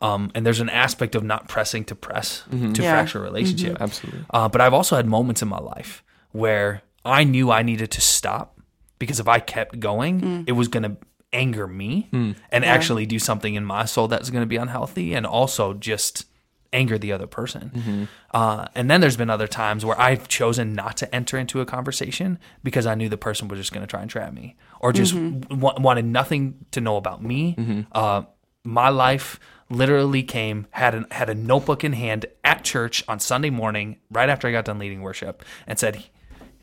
Um, 0.02 0.32
and 0.34 0.46
there's 0.46 0.62
an 0.62 0.70
aspect 0.70 1.14
of 1.14 1.24
not 1.24 1.48
pressing 1.48 1.84
to 1.86 1.96
press 1.96 2.44
mm-hmm. 2.50 2.74
to 2.74 2.82
Yeah. 2.82 2.94
fracture 2.94 3.20
a 3.20 3.22
relationship. 3.22 3.74
Mm-hmm. 3.76 3.84
Absolutely. 3.84 4.26
Uh, 4.32 4.50
but 4.50 4.62
I've 4.62 4.74
also 4.74 4.96
had 4.96 5.06
moments 5.06 5.42
in 5.42 5.48
my 5.48 5.60
life 5.60 6.04
where 6.32 6.82
I 7.06 7.24
knew 7.24 7.52
I 7.52 7.62
needed 7.62 7.92
to 7.92 8.02
stop 8.02 8.60
because 8.98 9.20
if 9.20 9.28
I 9.28 9.40
kept 9.40 9.80
going, 9.80 10.22
mm. 10.22 10.44
it 10.48 10.54
was 10.54 10.68
going 10.68 10.84
to 10.84 10.98
anger 11.34 11.68
me 11.68 12.08
hmm. 12.12 12.32
and 12.52 12.66
actually 12.66 13.06
do 13.06 13.18
something 13.18 13.56
in 13.56 13.64
my 13.64 13.86
soul 13.86 14.10
that's 14.10 14.30
going 14.30 14.42
to 14.42 14.48
be 14.48 14.58
unhealthy 14.58 15.14
and 15.14 15.26
also 15.26 15.74
just 15.74 16.26
anger 16.74 16.98
the 16.98 17.12
other 17.12 17.28
person. 17.28 18.08
Uh, 18.34 18.68
and 18.76 18.90
then 18.90 19.02
there's 19.02 19.18
been 19.18 19.30
other 19.30 19.48
times 19.48 19.84
where 19.86 20.00
I've 20.00 20.28
chosen 20.28 20.74
not 20.74 20.98
to 20.98 21.14
enter 21.16 21.38
into 21.38 21.60
a 21.62 21.66
conversation 21.66 22.40
because 22.64 22.86
I 22.86 22.96
knew 22.96 23.10
the 23.10 23.18
person 23.18 23.48
was 23.48 23.60
just 23.60 23.74
going 23.74 23.86
to 23.86 23.88
try 23.90 24.02
and 24.02 24.10
trap 24.10 24.34
me 24.34 24.56
or 24.80 24.94
just 24.94 25.14
wa- 25.14 25.76
wanted 25.80 26.06
nothing 26.06 26.66
to 26.72 26.82
know 26.82 26.98
about 26.98 27.22
me. 27.24 27.86
Uh, 27.92 28.24
my 28.64 28.90
life 28.90 29.40
literally 29.70 30.22
came 30.24 30.68
had 30.72 30.94
a, 30.96 31.06
had 31.12 31.30
a 31.30 31.36
notebook 31.36 31.84
in 31.84 31.94
hand 31.94 32.26
at 32.44 32.64
church 32.64 33.04
on 33.08 33.20
Sunday 33.20 33.50
morning 33.50 33.98
right 34.10 34.30
after 34.30 34.48
I 34.48 34.52
got 34.52 34.66
done 34.66 34.80
leading 34.80 35.02
worship 35.02 35.44
and 35.66 35.80
said 35.80 36.04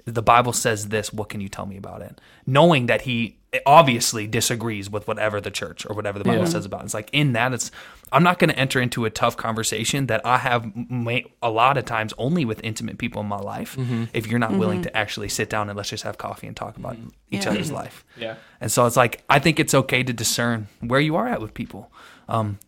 the 0.04 0.22
Bible 0.22 0.52
says 0.52 0.88
this 0.88 1.10
what 1.12 1.28
can 1.30 1.40
you 1.40 1.48
tell 1.48 1.64
me 1.64 1.76
about 1.78 2.02
it 2.02 2.20
knowing 2.46 2.84
that 2.86 3.02
he 3.02 3.38
obviously 3.64 4.26
disagrees 4.26 4.90
with 4.90 5.08
whatever 5.08 5.40
the 5.40 5.50
church 5.50 5.86
or 5.88 5.94
whatever 5.96 6.18
the 6.18 6.24
Bible 6.26 6.40
Yeah. 6.44 6.50
says 6.50 6.66
about 6.66 6.82
it. 6.82 6.84
it's 6.84 6.94
like 6.94 7.08
in 7.14 7.32
that 7.32 7.54
it's 7.54 7.70
I'm 8.12 8.22
not 8.22 8.38
going 8.38 8.50
to 8.50 8.58
enter 8.58 8.80
into 8.80 9.04
a 9.04 9.10
tough 9.10 9.36
conversation 9.36 10.06
that 10.06 10.24
I 10.24 10.38
have 10.38 10.70
ma- 10.74 11.18
a 11.42 11.50
lot 11.50 11.76
of 11.76 11.84
times 11.84 12.12
only 12.18 12.44
with 12.44 12.60
intimate 12.64 12.98
people 12.98 13.20
in 13.22 13.28
my 13.28 13.38
life 13.38 13.76
Mm-hmm. 13.76 14.04
if 14.12 14.26
you're 14.26 14.38
not 14.38 14.52
willing 14.52 14.82
to 14.82 14.96
actually 14.96 15.28
sit 15.28 15.48
down 15.50 15.68
and 15.68 15.76
let's 15.76 15.90
just 15.90 16.04
have 16.04 16.18
coffee 16.18 16.46
and 16.46 16.56
talk 16.56 16.76
about 16.76 16.96
each 17.30 17.44
Yeah. 17.44 17.50
other's 17.50 17.70
life 17.72 18.04
Yeah. 18.16 18.36
and 18.60 18.70
so 18.72 18.86
it's 18.86 18.96
like 18.96 19.22
I 19.28 19.38
think 19.38 19.58
it's 19.60 19.74
okay 19.74 20.02
to 20.02 20.12
discern 20.12 20.68
where 20.80 21.00
you 21.00 21.16
are 21.16 21.28
at 21.28 21.40
with 21.40 21.54
people. 21.54 21.92
Um, 22.28 22.58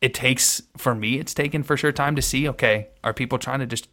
it 0.00 0.12
takes 0.14 0.62
for 0.76 0.94
me, 0.94 1.18
it's 1.18 1.32
taken 1.34 1.62
for 1.62 1.76
sure 1.76 1.92
time 1.92 2.14
to 2.16 2.22
see. 2.22 2.46
Okay, 2.48 2.88
are 3.02 3.14
people 3.14 3.38
trying 3.38 3.60
to 3.60 3.66
just 3.66 3.88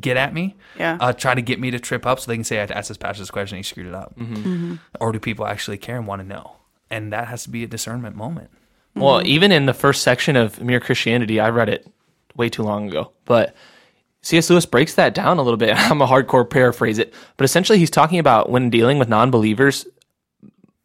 get 0.00 0.16
at 0.16 0.34
me? 0.34 0.56
Yeah. 0.76 0.98
Uh, 1.00 1.12
try 1.12 1.34
to 1.34 1.42
get 1.42 1.60
me 1.60 1.70
to 1.70 1.78
trip 1.78 2.04
up 2.06 2.20
so 2.20 2.26
they 2.30 2.36
can 2.36 2.44
say 2.44 2.58
I 2.60 2.64
asked 2.64 2.88
this 2.88 2.96
pastor 2.98 3.22
this 3.22 3.30
question, 3.30 3.56
and 3.56 3.64
he 3.64 3.68
screwed 3.68 3.86
it 3.86 3.94
up. 3.94 4.16
Mm-hmm. 4.18 4.74
Or 5.00 5.12
do 5.12 5.20
people 5.20 5.46
actually 5.46 5.78
care 5.78 5.96
and 5.96 6.06
want 6.06 6.20
to 6.22 6.26
know? 6.26 6.56
And 6.90 7.12
that 7.12 7.28
has 7.28 7.44
to 7.44 7.50
be 7.50 7.62
a 7.64 7.66
discernment 7.66 8.16
moment. 8.16 8.50
Well, 8.98 9.18
mm-hmm. 9.18 9.26
even 9.26 9.52
in 9.52 9.66
the 9.66 9.74
first 9.74 10.02
section 10.02 10.36
of 10.36 10.60
Mere 10.60 10.80
Christianity, 10.80 11.40
I 11.40 11.50
read 11.50 11.68
it 11.68 11.86
way 12.36 12.48
too 12.48 12.62
long 12.62 12.88
ago, 12.88 13.12
but 13.24 13.54
C.S. 14.22 14.50
Lewis 14.50 14.66
breaks 14.66 14.94
that 14.94 15.14
down 15.14 15.38
a 15.38 15.42
little 15.42 15.56
bit. 15.56 15.74
I'm 15.90 16.02
a 16.02 16.06
hardcore 16.06 16.48
paraphrase 16.48 16.98
it, 16.98 17.14
but 17.36 17.44
essentially 17.44 17.78
he's 17.78 17.90
talking 17.90 18.18
about 18.18 18.50
when 18.50 18.70
dealing 18.70 18.98
with 18.98 19.08
non-believers, 19.08 19.86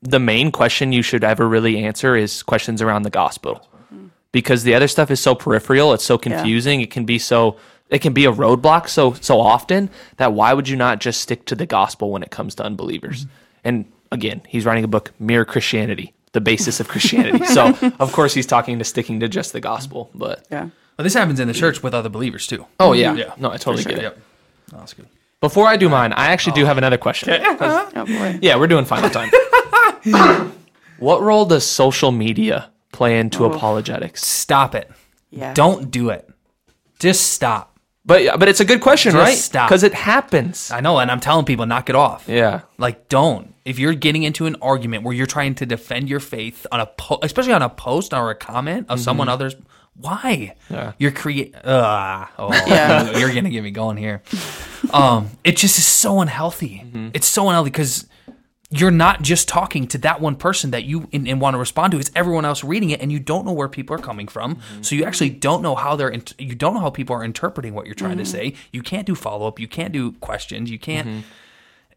the 0.01 0.19
main 0.19 0.51
question 0.51 0.91
you 0.91 1.01
should 1.01 1.23
ever 1.23 1.47
really 1.47 1.83
answer 1.83 2.15
is 2.15 2.43
questions 2.43 2.81
around 2.81 3.03
the 3.03 3.09
gospel. 3.09 3.67
Because 4.31 4.63
the 4.63 4.73
other 4.73 4.87
stuff 4.87 5.11
is 5.11 5.19
so 5.19 5.35
peripheral, 5.35 5.93
it's 5.93 6.03
so 6.03 6.17
confusing, 6.17 6.81
it 6.81 6.89
can 6.89 7.05
be 7.05 7.19
so 7.19 7.57
it 7.89 7.99
can 7.99 8.13
be 8.13 8.25
a 8.25 8.31
roadblock 8.31 8.89
so 8.89 9.13
so 9.13 9.39
often 9.39 9.91
that 10.17 10.33
why 10.33 10.53
would 10.53 10.67
you 10.67 10.75
not 10.75 10.99
just 10.99 11.21
stick 11.21 11.45
to 11.45 11.55
the 11.55 11.67
gospel 11.67 12.09
when 12.09 12.23
it 12.23 12.31
comes 12.31 12.55
to 12.55 12.63
unbelievers? 12.63 13.25
Mm-hmm. 13.25 13.35
And 13.63 13.91
again, 14.11 14.41
he's 14.47 14.65
writing 14.65 14.83
a 14.83 14.87
book, 14.87 15.11
Mere 15.19 15.45
Christianity, 15.45 16.13
the 16.33 16.41
basis 16.41 16.79
of 16.79 16.87
Christianity. 16.87 17.45
so 17.57 17.75
of 17.99 18.11
course 18.11 18.33
he's 18.33 18.45
talking 18.45 18.79
to 18.79 18.83
sticking 18.85 19.21
to 19.21 19.29
just 19.29 19.53
the 19.53 19.61
gospel. 19.61 20.11
But 20.13 20.45
yeah. 20.51 20.69
But 20.97 21.03
this 21.03 21.13
happens 21.13 21.39
in 21.39 21.47
the 21.47 21.53
church 21.53 21.81
with 21.81 21.93
other 21.93 22.09
believers 22.09 22.45
too. 22.45 22.65
oh 22.79 22.93
yeah, 22.93 23.15
Yeah. 23.15 23.33
no, 23.37 23.49
I 23.51 23.57
totally 23.57 23.83
get 23.83 23.97
it. 23.97 24.01
Yep. 24.03 24.19
Oh, 24.73 24.77
that's 24.77 24.93
good. 24.93 25.07
Before 25.39 25.67
I 25.67 25.77
do 25.77 25.89
mine, 25.89 26.13
I 26.13 26.27
actually 26.27 26.53
do 26.53 26.63
oh. 26.63 26.65
have 26.65 26.77
another 26.77 26.97
question. 26.97 27.29
Uh-huh. 27.29 27.89
Oh 27.95 28.05
boy. 28.05 28.39
Yeah, 28.41 28.57
we're 28.57 28.67
doing 28.67 28.85
final 28.85 29.09
time. 29.09 29.29
what 30.99 31.21
role 31.21 31.45
does 31.45 31.65
social 31.65 32.11
media 32.11 32.69
play 32.91 33.19
into 33.19 33.45
oh. 33.45 33.51
apologetics? 33.51 34.25
Stop 34.25 34.75
it. 34.75 34.89
Yeah. 35.31 35.53
Don't 35.53 35.89
do 35.91 36.09
it. 36.09 36.29
Just 36.99 37.33
stop. 37.33 37.77
But 38.05 38.39
but 38.39 38.47
it's 38.49 38.59
a 38.59 38.65
good 38.65 38.81
question, 38.81 39.13
Just 39.13 39.23
right? 39.23 39.37
stop. 39.37 39.69
Because 39.69 39.83
it 39.83 39.93
happens. 39.93 40.71
I 40.71 40.81
know, 40.81 40.99
and 40.99 41.09
I'm 41.09 41.19
telling 41.19 41.45
people, 41.45 41.65
knock 41.65 41.89
it 41.89 41.95
off. 41.95 42.27
Yeah. 42.27 42.61
Like, 42.77 43.07
don't. 43.09 43.52
If 43.65 43.79
you're 43.79 43.93
getting 43.93 44.23
into 44.23 44.45
an 44.45 44.57
argument 44.61 45.03
where 45.03 45.13
you're 45.13 45.25
trying 45.27 45.55
to 45.55 45.65
defend 45.65 46.09
your 46.09 46.19
faith 46.19 46.67
on 46.71 46.79
a, 46.81 46.85
po- 46.85 47.19
especially 47.23 47.53
on 47.53 47.61
a 47.61 47.69
post 47.69 48.13
or 48.13 48.29
a 48.29 48.35
comment 48.35 48.87
of 48.89 48.99
someone 48.99 49.27
mm-hmm. 49.27 49.33
others, 49.33 49.55
why? 49.95 50.55
Yeah. 50.69 50.93
You're 50.97 51.11
create. 51.11 51.55
Uh, 51.55 52.25
oh, 52.37 52.53
Yeah. 52.67 53.17
you're 53.17 53.33
gonna 53.33 53.49
get 53.49 53.63
me 53.63 53.71
going 53.71 53.97
here. 53.97 54.21
Um, 54.91 55.29
it 55.43 55.57
just 55.57 55.77
is 55.77 55.85
so 55.85 56.19
unhealthy. 56.19 56.83
Mm-hmm. 56.85 57.09
It's 57.13 57.27
so 57.27 57.47
unhealthy 57.47 57.69
because 57.69 58.07
you're 58.69 58.91
not 58.91 59.21
just 59.21 59.47
talking 59.47 59.85
to 59.87 59.99
that 59.99 60.19
one 60.19 60.35
person 60.35 60.71
that 60.71 60.83
you 60.83 61.07
and, 61.13 61.27
and 61.27 61.39
want 61.39 61.53
to 61.53 61.59
respond 61.59 61.91
to. 61.91 61.99
It's 61.99 62.09
everyone 62.15 62.43
else 62.43 62.63
reading 62.63 62.89
it, 62.89 63.01
and 63.01 63.11
you 63.11 63.19
don't 63.19 63.45
know 63.45 63.53
where 63.53 63.69
people 63.69 63.95
are 63.95 63.99
coming 63.99 64.27
from. 64.27 64.55
Mm-hmm. 64.55 64.81
So 64.81 64.95
you 64.95 65.03
actually 65.05 65.29
don't 65.29 65.61
know 65.61 65.75
how 65.75 65.95
they're. 65.95 66.09
int- 66.09 66.33
You 66.39 66.55
don't 66.55 66.73
know 66.73 66.79
how 66.79 66.89
people 66.89 67.15
are 67.15 67.23
interpreting 67.23 67.75
what 67.75 67.85
you're 67.85 67.93
trying 67.93 68.17
to 68.17 68.25
say. 68.25 68.55
You 68.71 68.81
can't 68.81 69.05
do 69.05 69.13
follow 69.13 69.47
up. 69.47 69.59
You 69.59 69.67
can't 69.67 69.93
do 69.93 70.13
questions. 70.13 70.71
You 70.71 70.79
can't 70.79 71.23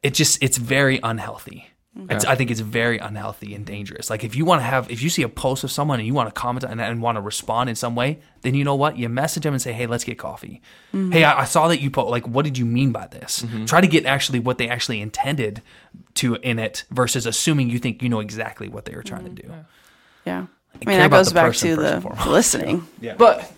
it 0.03 0.15
just 0.15 0.43
it's 0.43 0.59
very 0.59 1.01
unhealthy. 1.03 1.69
Mm-hmm. 1.99 2.13
It's, 2.13 2.25
I 2.27 2.35
think 2.35 2.51
it's 2.51 2.61
very 2.61 2.99
unhealthy 2.99 3.55
and 3.55 3.65
dangerous. 3.65 4.11
Like 4.11 4.23
if 4.23 4.37
you 4.37 4.45
want 4.45 4.61
to 4.61 4.65
have, 4.65 4.91
if 4.91 5.03
you 5.03 5.09
see 5.09 5.23
a 5.23 5.31
post 5.31 5.65
of 5.65 5.71
someone 5.71 5.99
and 5.99 6.07
you 6.07 6.13
want 6.13 6.29
to 6.29 6.39
comment 6.39 6.65
on 6.65 6.77
that 6.77 6.91
and 6.91 7.01
want 7.01 7.17
to 7.17 7.23
respond 7.23 7.71
in 7.71 7.77
some 7.77 7.95
way, 7.95 8.19
then 8.43 8.55
you 8.55 8.65
know 8.65 8.75
what? 8.75 8.99
You 8.99 9.09
message 9.09 9.45
them 9.45 9.55
and 9.55 9.63
say, 9.63 9.73
"Hey, 9.73 9.87
let's 9.87 10.05
get 10.05 10.19
coffee." 10.19 10.61
Mm-hmm. 10.93 11.13
Hey, 11.13 11.25
I, 11.25 11.41
I 11.41 11.45
saw 11.45 11.69
that 11.69 11.81
you 11.81 11.91
put 11.91 12.09
like, 12.09 12.29
what 12.29 12.45
did 12.45 12.59
you 12.59 12.67
mean 12.67 12.93
by 12.93 13.07
this? 13.07 13.43
Mm-hmm. 13.43 13.65
Try 13.65 13.81
to 13.81 13.87
get 13.87 14.05
actually 14.05 14.41
what 14.41 14.59
they 14.59 14.69
actually 14.69 15.01
intended 15.01 15.63
to 16.15 16.35
in 16.37 16.59
it 16.59 16.85
versus 16.91 17.25
assuming 17.25 17.71
you 17.71 17.79
think 17.79 18.03
you 18.03 18.11
know 18.11 18.21
exactly 18.21 18.69
what 18.69 18.85
they 18.85 18.95
were 18.95 19.03
trying 19.03 19.25
to 19.25 19.43
do. 19.43 19.51
Yeah. 20.27 20.47
I 20.75 20.85
care 20.85 20.93
mean, 20.93 20.99
that 20.99 21.11
goes 21.11 21.33
back 21.33 21.47
person 21.47 21.71
to 21.71 21.77
the 21.77 22.17
listening. 22.29 22.87
yeah. 23.01 23.15
But 23.15 23.51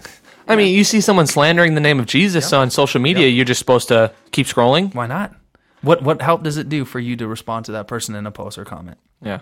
I 0.47 0.55
mean, 0.55 0.75
you 0.75 0.85
see 0.85 1.01
someone 1.01 1.27
slandering 1.27 1.75
the 1.75 1.81
name 1.81 1.99
of 1.99 2.07
Jesus 2.07 2.53
on 2.53 2.71
social 2.71 3.01
media, 3.01 3.27
you're 3.27 3.45
just 3.45 3.59
supposed 3.59 3.89
to 3.89 4.13
keep 4.31 4.47
scrolling. 4.47 4.95
Why 4.95 5.09
not? 5.09 5.35
What 5.83 6.03
what 6.03 6.21
help 6.23 6.43
does 6.43 6.57
it 6.57 6.69
do 6.69 6.85
for 6.85 6.99
you 6.99 7.17
to 7.17 7.27
respond 7.29 7.67
to 7.67 7.73
that 7.73 7.87
person 7.89 8.15
in 8.15 8.27
a 8.27 8.31
post 8.31 8.59
or 8.59 8.65
comment? 8.65 8.99
Yeah. 9.23 9.41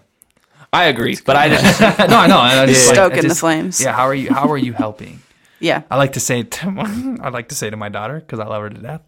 I 0.72 0.84
agree, 0.86 1.16
but 1.24 1.36
I 1.36 1.48
just 1.48 1.80
no, 1.80 1.86
I 2.18 2.26
know. 2.26 2.38
I 2.38 2.66
just, 2.66 2.86
like, 2.88 2.96
Stoking 2.96 3.24
I 3.24 3.28
the 3.28 3.34
flames. 3.34 3.80
Yeah, 3.80 3.92
how 3.92 4.02
are 4.04 4.14
you? 4.14 4.32
How 4.32 4.50
are 4.50 4.58
you 4.58 4.72
helping? 4.72 5.20
Yeah. 5.58 5.84
I 5.90 5.96
like 5.96 6.12
to 6.12 6.20
say 6.20 6.42
to, 6.42 7.18
I 7.22 7.30
like 7.30 7.48
to 7.48 7.54
say 7.54 7.70
to 7.70 7.78
my 7.78 7.88
daughter 7.88 8.20
because 8.20 8.40
I 8.40 8.44
love 8.46 8.60
her 8.62 8.68
to 8.68 8.78
death. 8.78 9.00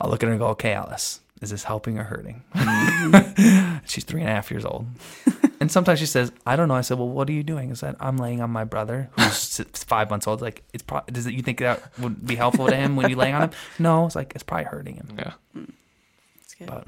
I'll 0.00 0.08
look 0.08 0.22
at 0.22 0.26
her 0.26 0.32
and 0.32 0.40
go, 0.40 0.46
"Okay, 0.56 0.72
Alice, 0.72 1.20
is 1.42 1.50
this 1.50 1.64
helping 1.64 1.98
or 1.98 2.04
hurting?" 2.04 2.42
Mm-hmm. 2.54 3.84
She's 3.84 4.02
three 4.04 4.22
and 4.22 4.30
a 4.30 4.32
half 4.32 4.50
years 4.50 4.64
old, 4.64 4.86
and 5.60 5.70
sometimes 5.70 5.98
she 5.98 6.06
says, 6.06 6.32
"I 6.46 6.56
don't 6.56 6.68
know." 6.68 6.74
I 6.74 6.80
said, 6.80 6.96
"Well, 6.98 7.10
what 7.10 7.28
are 7.28 7.32
you 7.32 7.42
doing?" 7.42 7.70
I 7.70 7.74
said, 7.74 7.94
"I'm 8.00 8.16
laying 8.16 8.40
on 8.40 8.48
my 8.48 8.64
brother 8.64 9.10
who's 9.18 9.58
five 9.74 10.08
months 10.08 10.26
old." 10.26 10.40
Like, 10.40 10.64
it's 10.72 10.82
pro- 10.82 11.02
does 11.12 11.26
it, 11.26 11.34
you 11.34 11.42
think 11.42 11.58
that 11.58 11.82
would 11.98 12.26
be 12.26 12.36
helpful 12.36 12.68
to 12.68 12.74
him 12.74 12.96
when 12.96 13.10
you 13.10 13.16
lay 13.16 13.32
on 13.32 13.42
him? 13.42 13.50
No, 13.78 14.06
it's 14.06 14.16
like 14.16 14.32
it's 14.34 14.44
probably 14.44 14.64
hurting 14.64 14.94
him. 14.96 15.08
yeah. 15.18 15.32
That's 16.58 16.70
good. 16.70 16.74
But 16.84 16.86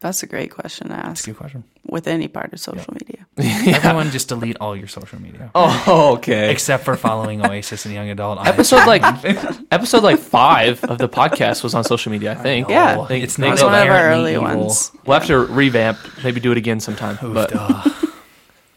That's 0.00 0.22
a 0.22 0.26
great 0.26 0.50
question 0.50 0.88
to 0.88 0.94
it's 0.94 1.02
a 1.04 1.06
ask 1.06 1.24
good 1.26 1.36
question. 1.36 1.64
with 1.86 2.06
any 2.08 2.26
part 2.28 2.52
of 2.52 2.58
social 2.60 2.92
media. 2.92 3.26
yeah. 3.36 3.76
Everyone, 3.82 4.10
just 4.10 4.28
delete 4.28 4.56
all 4.60 4.76
your 4.76 4.88
social 4.88 5.20
media. 5.20 5.50
Oh, 5.54 6.14
okay. 6.16 6.50
Except 6.50 6.84
for 6.84 6.96
following 6.96 7.44
Oasis 7.44 7.84
and 7.86 7.94
Young 7.94 8.10
Adult. 8.10 8.44
episode 8.46 8.86
like 8.86 9.02
episode 9.70 10.02
like 10.02 10.18
five 10.18 10.82
of 10.84 10.98
the 10.98 11.08
podcast 11.08 11.62
was 11.62 11.74
on 11.74 11.84
social 11.84 12.10
media. 12.12 12.32
I 12.32 12.34
think. 12.36 12.68
Yeah. 12.68 12.96
Oh, 12.98 13.06
They- 13.06 13.22
it's 13.22 13.36
they 13.36 13.46
not 13.46 13.52
was 13.52 13.62
one 13.62 13.74
of 13.74 13.88
our 13.88 14.10
early 14.10 14.32
evil. 14.32 14.42
ones. 14.44 14.90
We'll 15.06 15.18
have 15.18 15.26
to 15.28 15.38
revamp, 15.38 15.98
maybe 16.24 16.40
do 16.40 16.50
it 16.52 16.58
again 16.58 16.80
sometime. 16.80 17.18
But 17.22 17.50
Duh. 17.50 17.82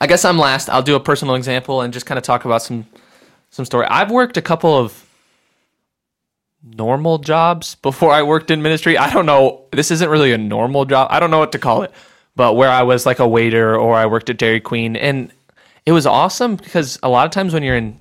I 0.01 0.07
guess 0.07 0.25
I'm 0.25 0.37
last. 0.37 0.69
I'll 0.69 0.83
do 0.83 0.95
a 0.95 0.99
personal 0.99 1.35
example 1.35 1.81
and 1.81 1.91
just 1.93 2.05
kind 2.05 2.17
of 2.17 2.23
talk 2.23 2.45
about 2.45 2.61
some 2.61 2.85
some 3.49 3.65
story. 3.65 3.87
I've 3.87 4.11
worked 4.11 4.37
a 4.37 4.41
couple 4.41 4.75
of 4.77 5.04
normal 6.65 7.19
jobs 7.19 7.75
before 7.75 8.11
I 8.11 8.23
worked 8.23 8.51
in 8.51 8.61
ministry. 8.61 8.97
I 8.97 9.11
don't 9.13 9.25
know. 9.25 9.65
This 9.71 9.91
isn't 9.91 10.09
really 10.09 10.33
a 10.33 10.37
normal 10.37 10.85
job. 10.85 11.07
I 11.11 11.19
don't 11.19 11.31
know 11.31 11.39
what 11.39 11.51
to 11.53 11.59
call 11.59 11.83
it. 11.83 11.91
but 12.35 12.55
where 12.55 12.69
I 12.69 12.83
was 12.83 13.05
like 13.05 13.19
a 13.19 13.27
waiter 13.27 13.77
or 13.77 13.95
I 13.95 14.07
worked 14.07 14.29
at 14.29 14.37
Dairy 14.37 14.59
Queen. 14.59 14.95
And 14.95 15.31
it 15.85 15.93
was 15.93 16.05
awesome 16.05 16.55
because 16.57 16.99
a 17.01 17.09
lot 17.09 17.25
of 17.25 17.31
times 17.31 17.53
when 17.53 17.63
you're 17.63 17.77
in 17.77 17.97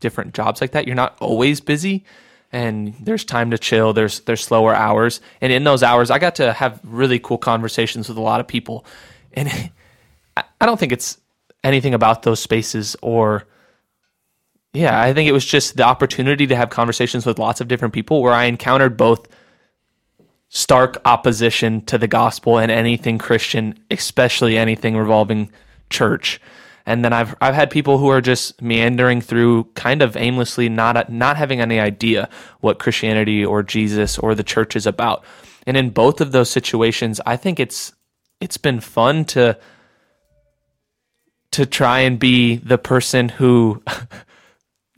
different 0.00 0.34
jobs 0.34 0.60
like 0.60 0.72
that, 0.72 0.86
you're 0.86 0.96
not 0.96 1.16
always 1.20 1.60
busy 1.60 2.04
and 2.52 2.94
there's 3.00 3.24
time 3.24 3.50
to 3.50 3.58
chill. 3.58 3.92
There's 3.92 4.20
there's 4.20 4.42
slower 4.42 4.74
hours, 4.74 5.20
and 5.40 5.52
in 5.52 5.64
those 5.64 5.82
hours, 5.82 6.10
I 6.10 6.18
got 6.18 6.34
to 6.36 6.52
have 6.52 6.80
really 6.82 7.18
cool 7.18 7.38
conversations 7.38 8.08
with 8.08 8.18
a 8.18 8.22
lot 8.22 8.40
of 8.40 8.48
people. 8.48 8.84
And 9.32 9.48
I 10.36 10.66
don't 10.66 10.78
think 10.78 10.92
it's 10.92 11.18
anything 11.62 11.94
about 11.94 12.22
those 12.22 12.40
spaces 12.40 12.96
or 13.02 13.46
yeah, 14.72 15.00
I 15.00 15.12
think 15.12 15.28
it 15.28 15.32
was 15.32 15.44
just 15.44 15.76
the 15.76 15.82
opportunity 15.82 16.46
to 16.46 16.56
have 16.56 16.70
conversations 16.70 17.26
with 17.26 17.38
lots 17.38 17.60
of 17.60 17.68
different 17.68 17.94
people 17.94 18.22
where 18.22 18.32
I 18.32 18.44
encountered 18.44 18.96
both 18.96 19.26
stark 20.48 20.96
opposition 21.04 21.80
to 21.86 21.98
the 21.98 22.08
gospel 22.08 22.58
and 22.58 22.70
anything 22.70 23.18
Christian, 23.18 23.78
especially 23.90 24.56
anything 24.56 24.96
revolving 24.96 25.50
church. 25.90 26.40
And 26.86 27.04
then 27.04 27.12
I've 27.12 27.36
I've 27.40 27.54
had 27.54 27.70
people 27.70 27.98
who 27.98 28.08
are 28.08 28.20
just 28.20 28.60
meandering 28.62 29.20
through 29.20 29.64
kind 29.74 30.02
of 30.02 30.16
aimlessly 30.16 30.68
not 30.68 31.10
not 31.10 31.36
having 31.36 31.60
any 31.60 31.78
idea 31.78 32.28
what 32.60 32.78
Christianity 32.78 33.44
or 33.44 33.62
Jesus 33.62 34.18
or 34.18 34.34
the 34.34 34.42
church 34.42 34.76
is 34.76 34.86
about. 34.86 35.24
And 35.66 35.76
in 35.76 35.90
both 35.90 36.20
of 36.20 36.32
those 36.32 36.50
situations, 36.50 37.20
I 37.26 37.36
think 37.36 37.60
it's 37.60 37.92
it's 38.40 38.56
been 38.56 38.80
fun 38.80 39.24
to 39.26 39.58
to 41.52 41.66
try 41.66 42.00
and 42.00 42.18
be 42.18 42.56
the 42.56 42.78
person 42.78 43.28
who 43.28 43.82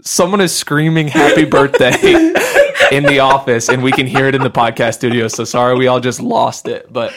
someone 0.03 0.41
is 0.41 0.55
screaming 0.55 1.09
happy 1.09 1.45
birthday 1.45 1.95
in 2.93 3.05
the 3.05 3.21
office 3.21 3.69
and 3.69 3.83
we 3.83 3.93
can 3.93 4.07
hear 4.07 4.27
it 4.27 4.35
in 4.35 4.43
the 4.43 4.51
podcast 4.51 4.95
studio. 4.95 5.29
So 5.29 5.45
sorry 5.45 5.77
we 5.77 5.87
all 5.87 6.01
just 6.01 6.21
lost 6.21 6.69
it. 6.69 6.93
But 6.93 7.13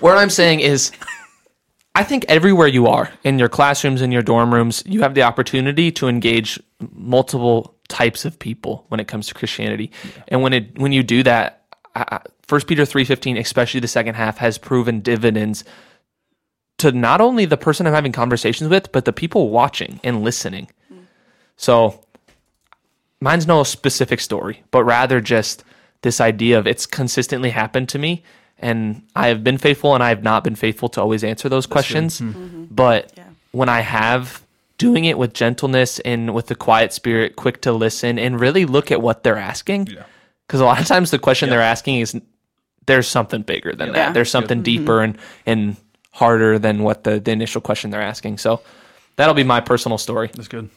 what 0.00 0.16
I'm 0.16 0.30
saying 0.30 0.60
is 0.60 0.92
I 1.94 2.04
think 2.04 2.24
everywhere 2.28 2.68
you 2.68 2.86
are 2.86 3.10
in 3.24 3.38
your 3.38 3.48
classrooms, 3.48 4.00
in 4.00 4.12
your 4.12 4.22
dorm 4.22 4.54
rooms, 4.54 4.82
you 4.86 5.02
have 5.02 5.14
the 5.14 5.22
opportunity 5.22 5.90
to 5.92 6.08
engage 6.08 6.60
multiple 6.92 7.74
types 7.88 8.24
of 8.24 8.38
people 8.38 8.84
when 8.88 9.00
it 9.00 9.08
comes 9.08 9.26
to 9.26 9.34
Christianity. 9.34 9.90
Yeah. 10.04 10.22
And 10.28 10.42
when 10.42 10.52
it 10.52 10.78
when 10.78 10.92
you 10.92 11.02
do 11.02 11.22
that, 11.24 11.64
First 12.42 12.66
Peter 12.66 12.84
3:15, 12.84 13.38
especially 13.38 13.80
the 13.80 13.88
second 13.88 14.14
half 14.14 14.38
has 14.38 14.58
proven 14.58 15.00
dividends 15.00 15.64
to 16.78 16.92
not 16.92 17.20
only 17.20 17.44
the 17.44 17.56
person 17.56 17.86
I'm 17.86 17.92
having 17.92 18.12
conversations 18.12 18.70
with, 18.70 18.92
but 18.92 19.04
the 19.04 19.12
people 19.12 19.50
watching 19.50 20.00
and 20.02 20.22
listening. 20.22 20.68
So 21.60 22.00
mine's 23.20 23.46
no 23.46 23.62
specific 23.64 24.18
story, 24.20 24.62
but 24.70 24.82
rather 24.84 25.20
just 25.20 25.62
this 26.00 26.18
idea 26.18 26.58
of 26.58 26.66
it's 26.66 26.86
consistently 26.86 27.50
happened 27.50 27.90
to 27.90 27.98
me 27.98 28.22
and 28.58 29.02
I 29.14 29.28
have 29.28 29.44
been 29.44 29.58
faithful 29.58 29.94
and 29.94 30.02
I 30.02 30.08
have 30.08 30.22
not 30.22 30.42
been 30.42 30.54
faithful 30.54 30.88
to 30.90 31.02
always 31.02 31.22
answer 31.22 31.50
those 31.50 31.64
That's 31.64 31.72
questions. 31.72 32.18
Hmm. 32.18 32.30
Mm-hmm. 32.30 32.64
But 32.70 33.12
yeah. 33.14 33.24
when 33.52 33.68
I 33.68 33.80
have 33.80 34.42
doing 34.78 35.04
it 35.04 35.18
with 35.18 35.34
gentleness 35.34 35.98
and 36.00 36.34
with 36.34 36.46
the 36.46 36.54
quiet 36.54 36.94
spirit, 36.94 37.36
quick 37.36 37.60
to 37.62 37.72
listen 37.72 38.18
and 38.18 38.40
really 38.40 38.64
look 38.64 38.90
at 38.90 39.02
what 39.02 39.22
they're 39.22 39.36
asking. 39.36 39.84
Because 40.46 40.60
a 40.60 40.64
lot 40.64 40.80
of 40.80 40.86
times 40.86 41.10
the 41.10 41.18
question 41.18 41.48
yeah. 41.48 41.56
they're 41.56 41.64
asking 41.64 42.00
is 42.00 42.18
there's 42.86 43.06
something 43.06 43.42
bigger 43.42 43.74
than 43.74 43.92
that. 43.92 44.14
There's 44.14 44.30
something 44.30 44.62
deeper 44.62 45.00
mm-hmm. 45.00 45.18
and 45.46 45.68
and 45.68 45.76
harder 46.12 46.58
than 46.58 46.82
what 46.82 47.04
the, 47.04 47.20
the 47.20 47.32
initial 47.32 47.60
question 47.60 47.90
they're 47.90 48.00
asking. 48.00 48.38
So 48.38 48.62
that'll 49.16 49.34
be 49.34 49.44
my 49.44 49.60
personal 49.60 49.98
story. 49.98 50.30
That's 50.34 50.48
good. 50.48 50.70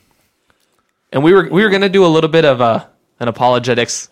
And 1.14 1.24
we 1.24 1.32
were 1.32 1.48
we 1.50 1.64
were 1.64 1.70
gonna 1.70 1.90
do 1.90 2.06
a 2.06 2.08
little 2.08 2.30
bit 2.30 2.44
of 2.44 2.60
a 2.60 2.90
an 3.20 3.28
apologetics 3.28 4.10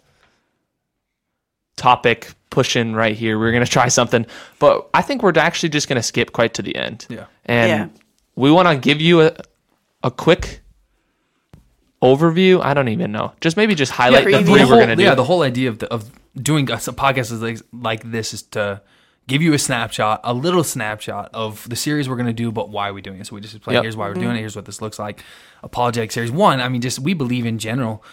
topic 1.75 2.33
pushing 2.51 2.93
right 2.93 3.15
here. 3.15 3.39
We 3.39 3.47
are 3.47 3.51
gonna 3.51 3.65
try 3.65 3.87
something, 3.87 4.25
but 4.59 4.87
I 4.93 5.01
think 5.01 5.23
we're 5.23 5.37
actually 5.37 5.69
just 5.69 5.89
gonna 5.89 6.03
skip 6.03 6.31
quite 6.31 6.53
to 6.53 6.61
the 6.61 6.75
end. 6.75 7.07
Yeah. 7.09 7.25
And 7.45 7.69
yeah. 7.69 8.01
we 8.35 8.51
want 8.51 8.67
to 8.67 8.77
give 8.77 9.01
you 9.01 9.21
a 9.21 9.35
a 10.03 10.11
quick 10.11 10.61
overview. 12.03 12.61
I 12.63 12.75
don't 12.75 12.89
even 12.89 13.11
know. 13.11 13.33
Just 13.41 13.57
maybe 13.57 13.73
just 13.73 13.91
highlight 13.91 14.29
yeah, 14.29 14.37
the 14.37 14.45
three 14.45 14.63
we're 14.63 14.79
gonna 14.79 14.95
do. 14.95 15.03
Yeah, 15.03 15.15
the 15.15 15.23
whole 15.23 15.41
idea 15.41 15.69
of 15.69 15.79
the, 15.79 15.91
of 15.91 16.09
doing 16.35 16.69
a, 16.69 16.75
a 16.75 16.77
podcast 16.77 17.41
like, 17.41 17.59
like 17.73 18.11
this 18.11 18.33
is 18.35 18.43
to 18.43 18.81
give 19.31 19.41
you 19.41 19.53
a 19.53 19.59
snapshot, 19.59 20.21
a 20.23 20.33
little 20.33 20.63
snapshot 20.63 21.29
of 21.33 21.67
the 21.69 21.75
series 21.75 22.09
we're 22.09 22.15
going 22.15 22.27
to 22.27 22.33
do, 22.33 22.51
but 22.51 22.69
why 22.69 22.89
are 22.89 22.93
we 22.93 23.01
doing 23.01 23.19
it? 23.19 23.27
So 23.27 23.35
we 23.35 23.41
just 23.41 23.55
explain, 23.55 23.75
yep. 23.75 23.83
here's 23.83 23.95
why 23.95 24.07
we're 24.07 24.13
mm-hmm. 24.13 24.23
doing 24.23 24.35
it. 24.35 24.39
Here's 24.39 24.55
what 24.55 24.65
this 24.65 24.81
looks 24.81 24.99
like. 24.99 25.23
Apologetic 25.63 26.11
series 26.11 26.31
one. 26.31 26.59
I 26.59 26.69
mean, 26.69 26.81
just 26.81 26.99
we 26.99 27.13
believe 27.13 27.45
in 27.45 27.57
general 27.57 28.03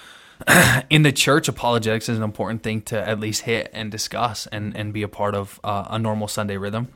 in 0.91 1.03
the 1.03 1.13
church, 1.13 1.49
apologetics 1.49 2.09
is 2.09 2.17
an 2.17 2.25
important 2.25 2.63
thing 2.63 2.83
to 2.83 3.09
at 3.09 3.19
least 3.19 3.43
hit 3.43 3.71
and 3.73 3.91
discuss 3.91 4.47
and, 4.49 4.77
and 4.77 4.93
be 4.93 5.03
a 5.03 5.09
part 5.09 5.35
of 5.35 5.61
uh, 5.65 5.87
a 5.91 5.99
normal 5.99 6.29
Sunday 6.29 6.57
rhythm 6.57 6.89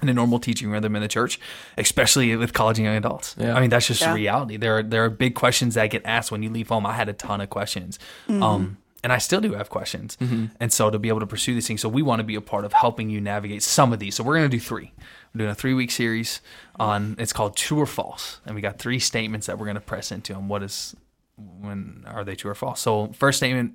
and 0.00 0.10
a 0.10 0.14
normal 0.14 0.40
teaching 0.40 0.70
rhythm 0.70 0.96
in 0.96 1.02
the 1.02 1.08
church, 1.08 1.38
especially 1.78 2.34
with 2.34 2.52
college 2.52 2.78
and 2.78 2.86
young 2.86 2.96
adults. 2.96 3.36
Yeah. 3.38 3.54
I 3.54 3.60
mean, 3.60 3.70
that's 3.70 3.86
just 3.86 4.00
yeah. 4.00 4.14
reality. 4.14 4.56
There 4.56 4.78
are, 4.78 4.82
there 4.82 5.04
are 5.04 5.10
big 5.10 5.34
questions 5.34 5.74
that 5.74 5.90
get 5.90 6.02
asked 6.04 6.32
when 6.32 6.42
you 6.42 6.50
leave 6.50 6.68
home. 6.68 6.84
I 6.86 6.94
had 6.94 7.08
a 7.08 7.12
ton 7.12 7.40
of 7.40 7.50
questions. 7.50 7.98
Mm-hmm. 8.28 8.42
Um, 8.42 8.78
and 9.02 9.12
I 9.12 9.18
still 9.18 9.40
do 9.40 9.54
have 9.54 9.68
questions. 9.68 10.16
Mm-hmm. 10.20 10.46
And 10.60 10.72
so 10.72 10.90
to 10.90 10.98
be 10.98 11.08
able 11.08 11.20
to 11.20 11.26
pursue 11.26 11.54
these 11.54 11.66
things, 11.66 11.80
so 11.80 11.88
we 11.88 12.02
want 12.02 12.20
to 12.20 12.24
be 12.24 12.36
a 12.36 12.40
part 12.40 12.64
of 12.64 12.72
helping 12.72 13.10
you 13.10 13.20
navigate 13.20 13.62
some 13.62 13.92
of 13.92 13.98
these. 13.98 14.14
So 14.14 14.22
we're 14.22 14.36
going 14.36 14.50
to 14.50 14.56
do 14.56 14.60
three. 14.60 14.92
We're 15.34 15.40
doing 15.40 15.50
a 15.50 15.54
three 15.54 15.74
week 15.74 15.90
series 15.90 16.40
on 16.78 17.16
it's 17.18 17.32
called 17.32 17.56
True 17.56 17.80
or 17.80 17.86
False, 17.86 18.40
and 18.46 18.54
we 18.54 18.60
got 18.60 18.78
three 18.78 18.98
statements 18.98 19.46
that 19.46 19.58
we're 19.58 19.66
going 19.66 19.74
to 19.74 19.80
press 19.80 20.12
into 20.12 20.34
on 20.34 20.48
what 20.48 20.62
is 20.62 20.94
when 21.36 22.04
are 22.06 22.24
they 22.24 22.36
true 22.36 22.50
or 22.50 22.54
false. 22.54 22.80
So 22.80 23.08
first 23.08 23.38
statement 23.38 23.74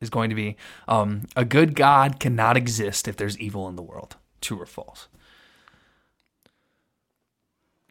is 0.00 0.10
going 0.10 0.30
to 0.30 0.36
be 0.36 0.56
um, 0.88 1.22
a 1.36 1.44
good 1.44 1.74
God 1.74 2.20
cannot 2.20 2.56
exist 2.56 3.08
if 3.08 3.16
there's 3.16 3.38
evil 3.38 3.68
in 3.68 3.76
the 3.76 3.82
world. 3.82 4.16
True 4.40 4.60
or 4.60 4.66
false? 4.66 5.08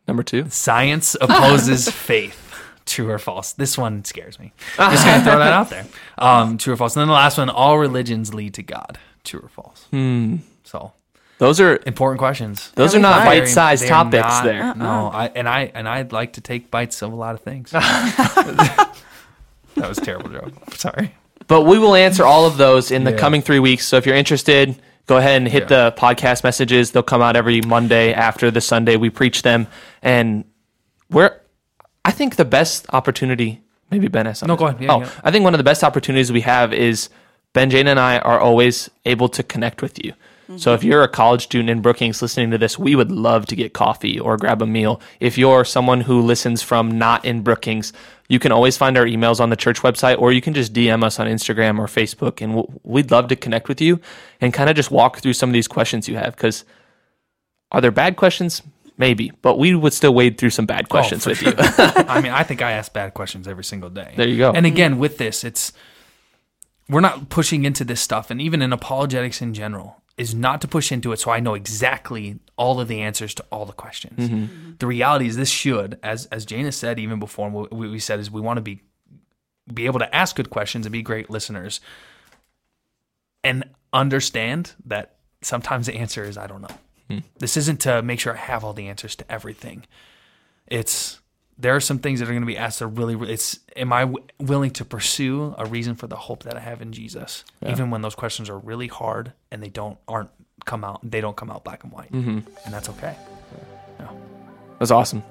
Number 0.08 0.22
two, 0.22 0.50
science 0.50 1.16
opposes 1.20 1.90
faith 1.92 2.45
true 2.86 3.10
or 3.10 3.19
false. 3.19 3.54
This 3.54 3.78
one 3.78 4.04
scares 4.06 4.39
me. 4.39 4.54
Just 4.78 5.06
gonna 5.06 5.24
throw 5.24 5.39
that 5.39 5.54
out 5.54 5.69
there. 5.69 5.86
Um, 6.17 6.58
true 6.58 6.74
or 6.74 6.78
false. 6.78 6.95
And 6.95 7.02
then 7.02 7.08
the 7.08 7.13
last 7.13 7.38
one: 7.38 7.50
all 7.50 7.78
religions 7.78 8.34
lead 8.34 8.54
to 8.56 8.63
God. 8.63 8.98
True 9.24 9.41
or 9.41 9.50
false? 9.50 9.86
Hmm. 9.91 10.38
So 10.63 10.93
those 11.38 11.60
are 11.60 11.80
important 11.86 12.19
questions. 12.19 12.71
Those 12.76 12.95
are 12.95 13.00
not 13.00 13.26
bite-sized 13.26 13.88
topics. 13.88 14.24
Not, 14.24 14.43
there, 14.43 14.63
uh-uh. 14.63 14.74
no. 14.76 15.10
I 15.12 15.28
and 15.36 15.50
I 15.50 15.71
and 15.74 15.88
I'd 15.88 16.12
like 16.12 16.34
to 16.34 16.41
take 16.41 16.71
bites 16.71 17.02
of 17.02 17.12
a 17.12 17.15
lot 17.15 17.36
of 17.36 17.41
things. 17.41 17.71
that 17.71 18.95
was 19.76 19.98
a 19.98 20.02
terrible 20.02 20.30
joke. 20.30 20.54
Sorry. 20.76 21.13
But 21.48 21.63
we 21.63 21.78
will 21.78 21.95
answer 21.95 22.24
all 22.24 22.45
of 22.45 22.58
those 22.58 22.89
in 22.89 23.04
the 23.04 23.12
yeah. 23.12 23.17
coming 23.17 23.41
three 23.41 23.60
weeks. 23.60 23.86
So 23.86 23.98
if 23.98 24.06
you're 24.06 24.15
interested, 24.15 24.82
go 25.06 25.17
ahead 25.17 25.38
and 25.38 25.48
hit 25.48 25.63
yeah. 25.63 25.89
the 25.89 25.95
podcast 25.98 26.43
messages. 26.43 26.91
They'll 26.91 27.04
come 27.04 27.21
out 27.21 27.36
every 27.36 27.62
Monday 27.62 28.13
after 28.13 28.50
the 28.50 28.62
Sunday 28.62 28.95
we 28.95 29.10
preach 29.10 29.41
them, 29.41 29.67
and 30.02 30.45
we're 31.10 31.38
I 32.06 32.12
think 32.12 32.36
the 32.36 32.46
best 32.46 32.86
opportunity, 32.94 33.62
maybe 33.89 34.08
Ben 34.08 34.28
has 34.28 34.39
something. 34.39 34.54
No, 34.54 34.58
go 34.58 34.68
ahead. 34.68 34.82
Yeah, 34.82 34.94
oh, 34.94 35.00
yeah. 35.02 35.10
I 35.24 35.32
think 35.32 35.44
one 35.44 35.54
of 35.54 35.58
the 35.58 35.63
best 35.63 35.84
opportunities 35.84 36.32
we 36.32 36.41
have 36.41 36.72
is 36.72 37.10
Ben, 37.54 37.70
Jane, 37.70 37.88
and 37.88 38.00
I 38.00 38.20
are 38.20 38.39
always 38.39 38.89
able 39.06 39.28
to 39.30 39.41
connect 39.41 39.82
with 39.82 40.04
you. 40.04 40.13
Mm-hmm. 40.44 40.58
So 40.58 40.76
if 40.76 40.84
you're 40.84 41.02
a 41.02 41.08
college 41.08 41.46
student 41.46 41.72
in 41.72 41.82
Brookings 41.82 42.22
listening 42.22 42.52
to 42.52 42.60
this, 42.60 42.78
we 42.78 42.96
would 42.96 43.10
love 43.12 43.48
to 43.48 43.56
get 43.56 43.74
coffee 43.74 44.20
or 44.20 44.38
grab 44.38 44.62
a 44.62 44.68
meal. 44.68 45.02
If 45.20 45.36
you're 45.39 45.65
someone 45.65 46.02
who 46.02 46.22
listens 46.22 46.62
from 46.62 47.00
not 47.00 47.26
in 47.26 47.41
Brookings, 47.41 47.91
you 48.30 48.38
can 48.38 48.52
always 48.52 48.78
find 48.78 48.96
our 48.98 49.06
emails 49.06 49.39
on 49.39 49.50
the 49.50 49.56
church 49.56 49.80
website, 49.80 50.20
or 50.20 50.32
you 50.32 50.41
can 50.41 50.54
just 50.54 50.74
DM 50.74 51.04
us 51.04 51.20
on 51.20 51.26
Instagram 51.26 51.80
or 51.80 51.88
Facebook, 51.88 52.41
and 52.41 52.63
we'd 52.84 53.10
love 53.10 53.28
to 53.30 53.36
connect 53.36 53.68
with 53.68 53.82
you 53.82 54.00
and 54.39 54.54
kind 54.54 54.70
of 54.70 54.76
just 54.76 54.91
walk 54.91 55.18
through 55.18 55.34
some 55.34 55.50
of 55.50 55.54
these 55.54 55.68
questions 55.68 56.08
you 56.08 56.18
have. 56.18 56.36
Because 56.36 56.65
are 57.72 57.82
there 57.82 57.89
bad 57.91 58.15
questions? 58.15 58.62
Maybe, 58.98 59.32
but 59.42 59.58
we 59.58 59.76
would 59.76 59.94
still 59.94 60.14
wade 60.14 60.38
through 60.38 60.52
some 60.52 60.66
bad 60.66 60.86
oh, 60.86 60.92
questions 60.92 61.26
oh, 61.26 61.32
with 61.32 61.40
sure. 61.40 61.50
you. 61.50 61.56
I 61.58 62.22
mean, 62.22 62.32
I 62.32 62.44
think 62.44 62.62
I 62.62 62.72
ask 62.72 62.92
bad 62.94 63.14
questions 63.14 63.48
every 63.48 63.64
single 63.64 63.90
day. 63.90 64.14
There 64.16 64.28
you 64.28 64.38
go. 64.38 64.52
And 64.52 64.66
again, 64.66 64.98
with 64.98 65.18
this, 65.18 65.44
it's 65.44 65.74
we're 66.90 67.02
not 67.02 67.30
pushing 67.30 67.66
into 67.66 67.84
this 67.84 68.02
stuff, 68.02 68.30
and 68.30 68.42
even 68.42 68.62
in 68.62 68.72
apologetics 68.72 69.42
in 69.42 69.54
general, 69.54 70.02
is 70.18 70.34
not 70.34 70.62
to 70.62 70.68
push 70.68 70.92
into 70.92 71.12
it 71.12 71.20
so 71.20 71.32
I 71.32 71.40
know 71.40 71.56
exactly 71.56 72.40
all 72.58 72.80
of 72.80 72.88
the 72.88 73.02
answers 73.02 73.34
to 73.36 73.46
all 73.52 73.66
the 73.66 73.74
questions. 73.74 74.30
Mm-hmm. 74.30 74.74
The 74.80 74.88
reality 74.88 75.28
is, 75.28 75.36
this 75.36 75.50
should, 75.50 76.00
as 76.04 76.26
as 76.28 76.46
Jana 76.46 76.72
said 76.72 77.00
even 77.00 77.20
before, 77.20 77.50
what 77.50 77.74
we 77.74 78.00
said 78.00 78.20
is 78.20 78.32
we 78.32 78.42
want 78.42 78.58
to 78.58 78.62
be 78.62 78.82
be 79.74 79.86
able 79.88 80.00
to 80.00 80.16
ask 80.16 80.36
good 80.36 80.50
questions 80.50 80.86
and 80.86 80.94
be 80.94 81.02
great 81.02 81.30
listeners, 81.30 81.82
and 83.44 83.64
understand 83.92 84.74
that 84.86 85.16
sometimes 85.42 85.88
the 85.88 85.96
answer 85.96 86.24
is 86.24 86.38
I 86.38 86.48
don't 86.48 86.62
know. 86.62 86.78
Hmm. 87.10 87.20
This 87.38 87.58
isn't 87.58 87.82
to 87.82 88.02
make 88.02 88.20
sure 88.20 88.34
I 88.34 88.38
have 88.38 88.63
all 88.63 88.74
the 88.74 88.88
answers 88.88 89.15
to 89.18 89.32
everything. 89.32 89.86
It's 90.68 91.20
there 91.58 91.76
are 91.76 91.80
some 91.80 92.00
things 92.00 92.20
that 92.20 92.26
are 92.26 92.32
going 92.32 92.41
to 92.41 92.48
be 92.48 92.58
asked 92.58 92.80
that 92.80 92.88
really 92.88 93.32
it's 93.32 93.60
am 93.76 93.94
I 93.94 94.02
w- 94.02 94.26
willing 94.39 94.72
to 94.72 94.86
pursue 94.86 95.56
a 95.58 95.65
reason 95.65 95.96
for 95.96 96.08
the 96.08 96.15
hope 96.15 96.44
that 96.44 96.58
I 96.58 96.60
have 96.60 96.82
in 96.82 96.91
Jesus 96.91 97.46
yeah. 97.62 97.72
even 97.72 97.91
when 97.91 98.02
those 98.02 98.15
questions 98.15 98.50
are 98.50 98.58
really 98.58 98.88
hard 98.88 99.32
and 99.52 99.63
they 99.63 99.70
don't 99.70 99.98
aren't 100.08 100.32
come 100.65 100.84
out 100.84 101.00
they 101.10 101.22
don't 101.22 101.38
come 101.38 101.50
out 101.50 101.63
black 101.63 101.84
and 101.84 101.94
white 101.94 102.12
mm-hmm. 102.12 102.39
and 102.65 102.74
that's 102.74 102.89
okay. 102.89 103.15
Yeah. 104.00 104.10
That's 104.80 104.91
awesome. 104.91 105.24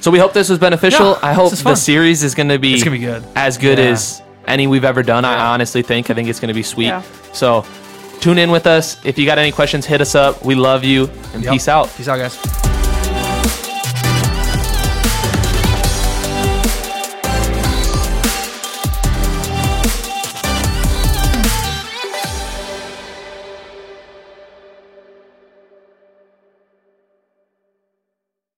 So 0.00 0.10
we 0.10 0.18
hope 0.18 0.32
this 0.32 0.48
was 0.48 0.58
beneficial. 0.58 1.10
Yeah, 1.10 1.18
I 1.22 1.32
hope 1.34 1.52
the 1.52 1.74
series 1.74 2.22
is 2.22 2.34
going 2.34 2.48
to 2.48 2.58
be, 2.58 2.78
gonna 2.78 2.92
be 2.92 2.98
good. 2.98 3.22
as 3.34 3.58
good 3.58 3.78
as 3.78 4.22
any 4.46 4.66
we've 4.66 4.84
ever 4.84 5.02
done. 5.02 5.24
I 5.24 5.52
honestly 5.52 5.82
think 5.82 6.08
I 6.08 6.14
think 6.14 6.28
it's 6.28 6.40
going 6.40 6.48
to 6.48 6.54
be 6.54 6.62
sweet. 6.62 6.94
So 7.32 7.64
tune 8.22 8.38
in 8.38 8.50
with 8.50 8.66
us. 8.66 8.96
If 9.04 9.18
you 9.18 9.26
got 9.26 9.38
any 9.38 9.52
questions, 9.52 9.84
hit 9.84 10.00
us 10.00 10.14
up. 10.14 10.44
We 10.44 10.54
love 10.54 10.84
you 10.84 11.10
and 11.34 11.42
Yep. 11.44 11.52
peace 11.52 11.68
out. 11.68 11.90
Peace 11.96 12.08
out, 12.08 12.18
guys. 12.18 12.71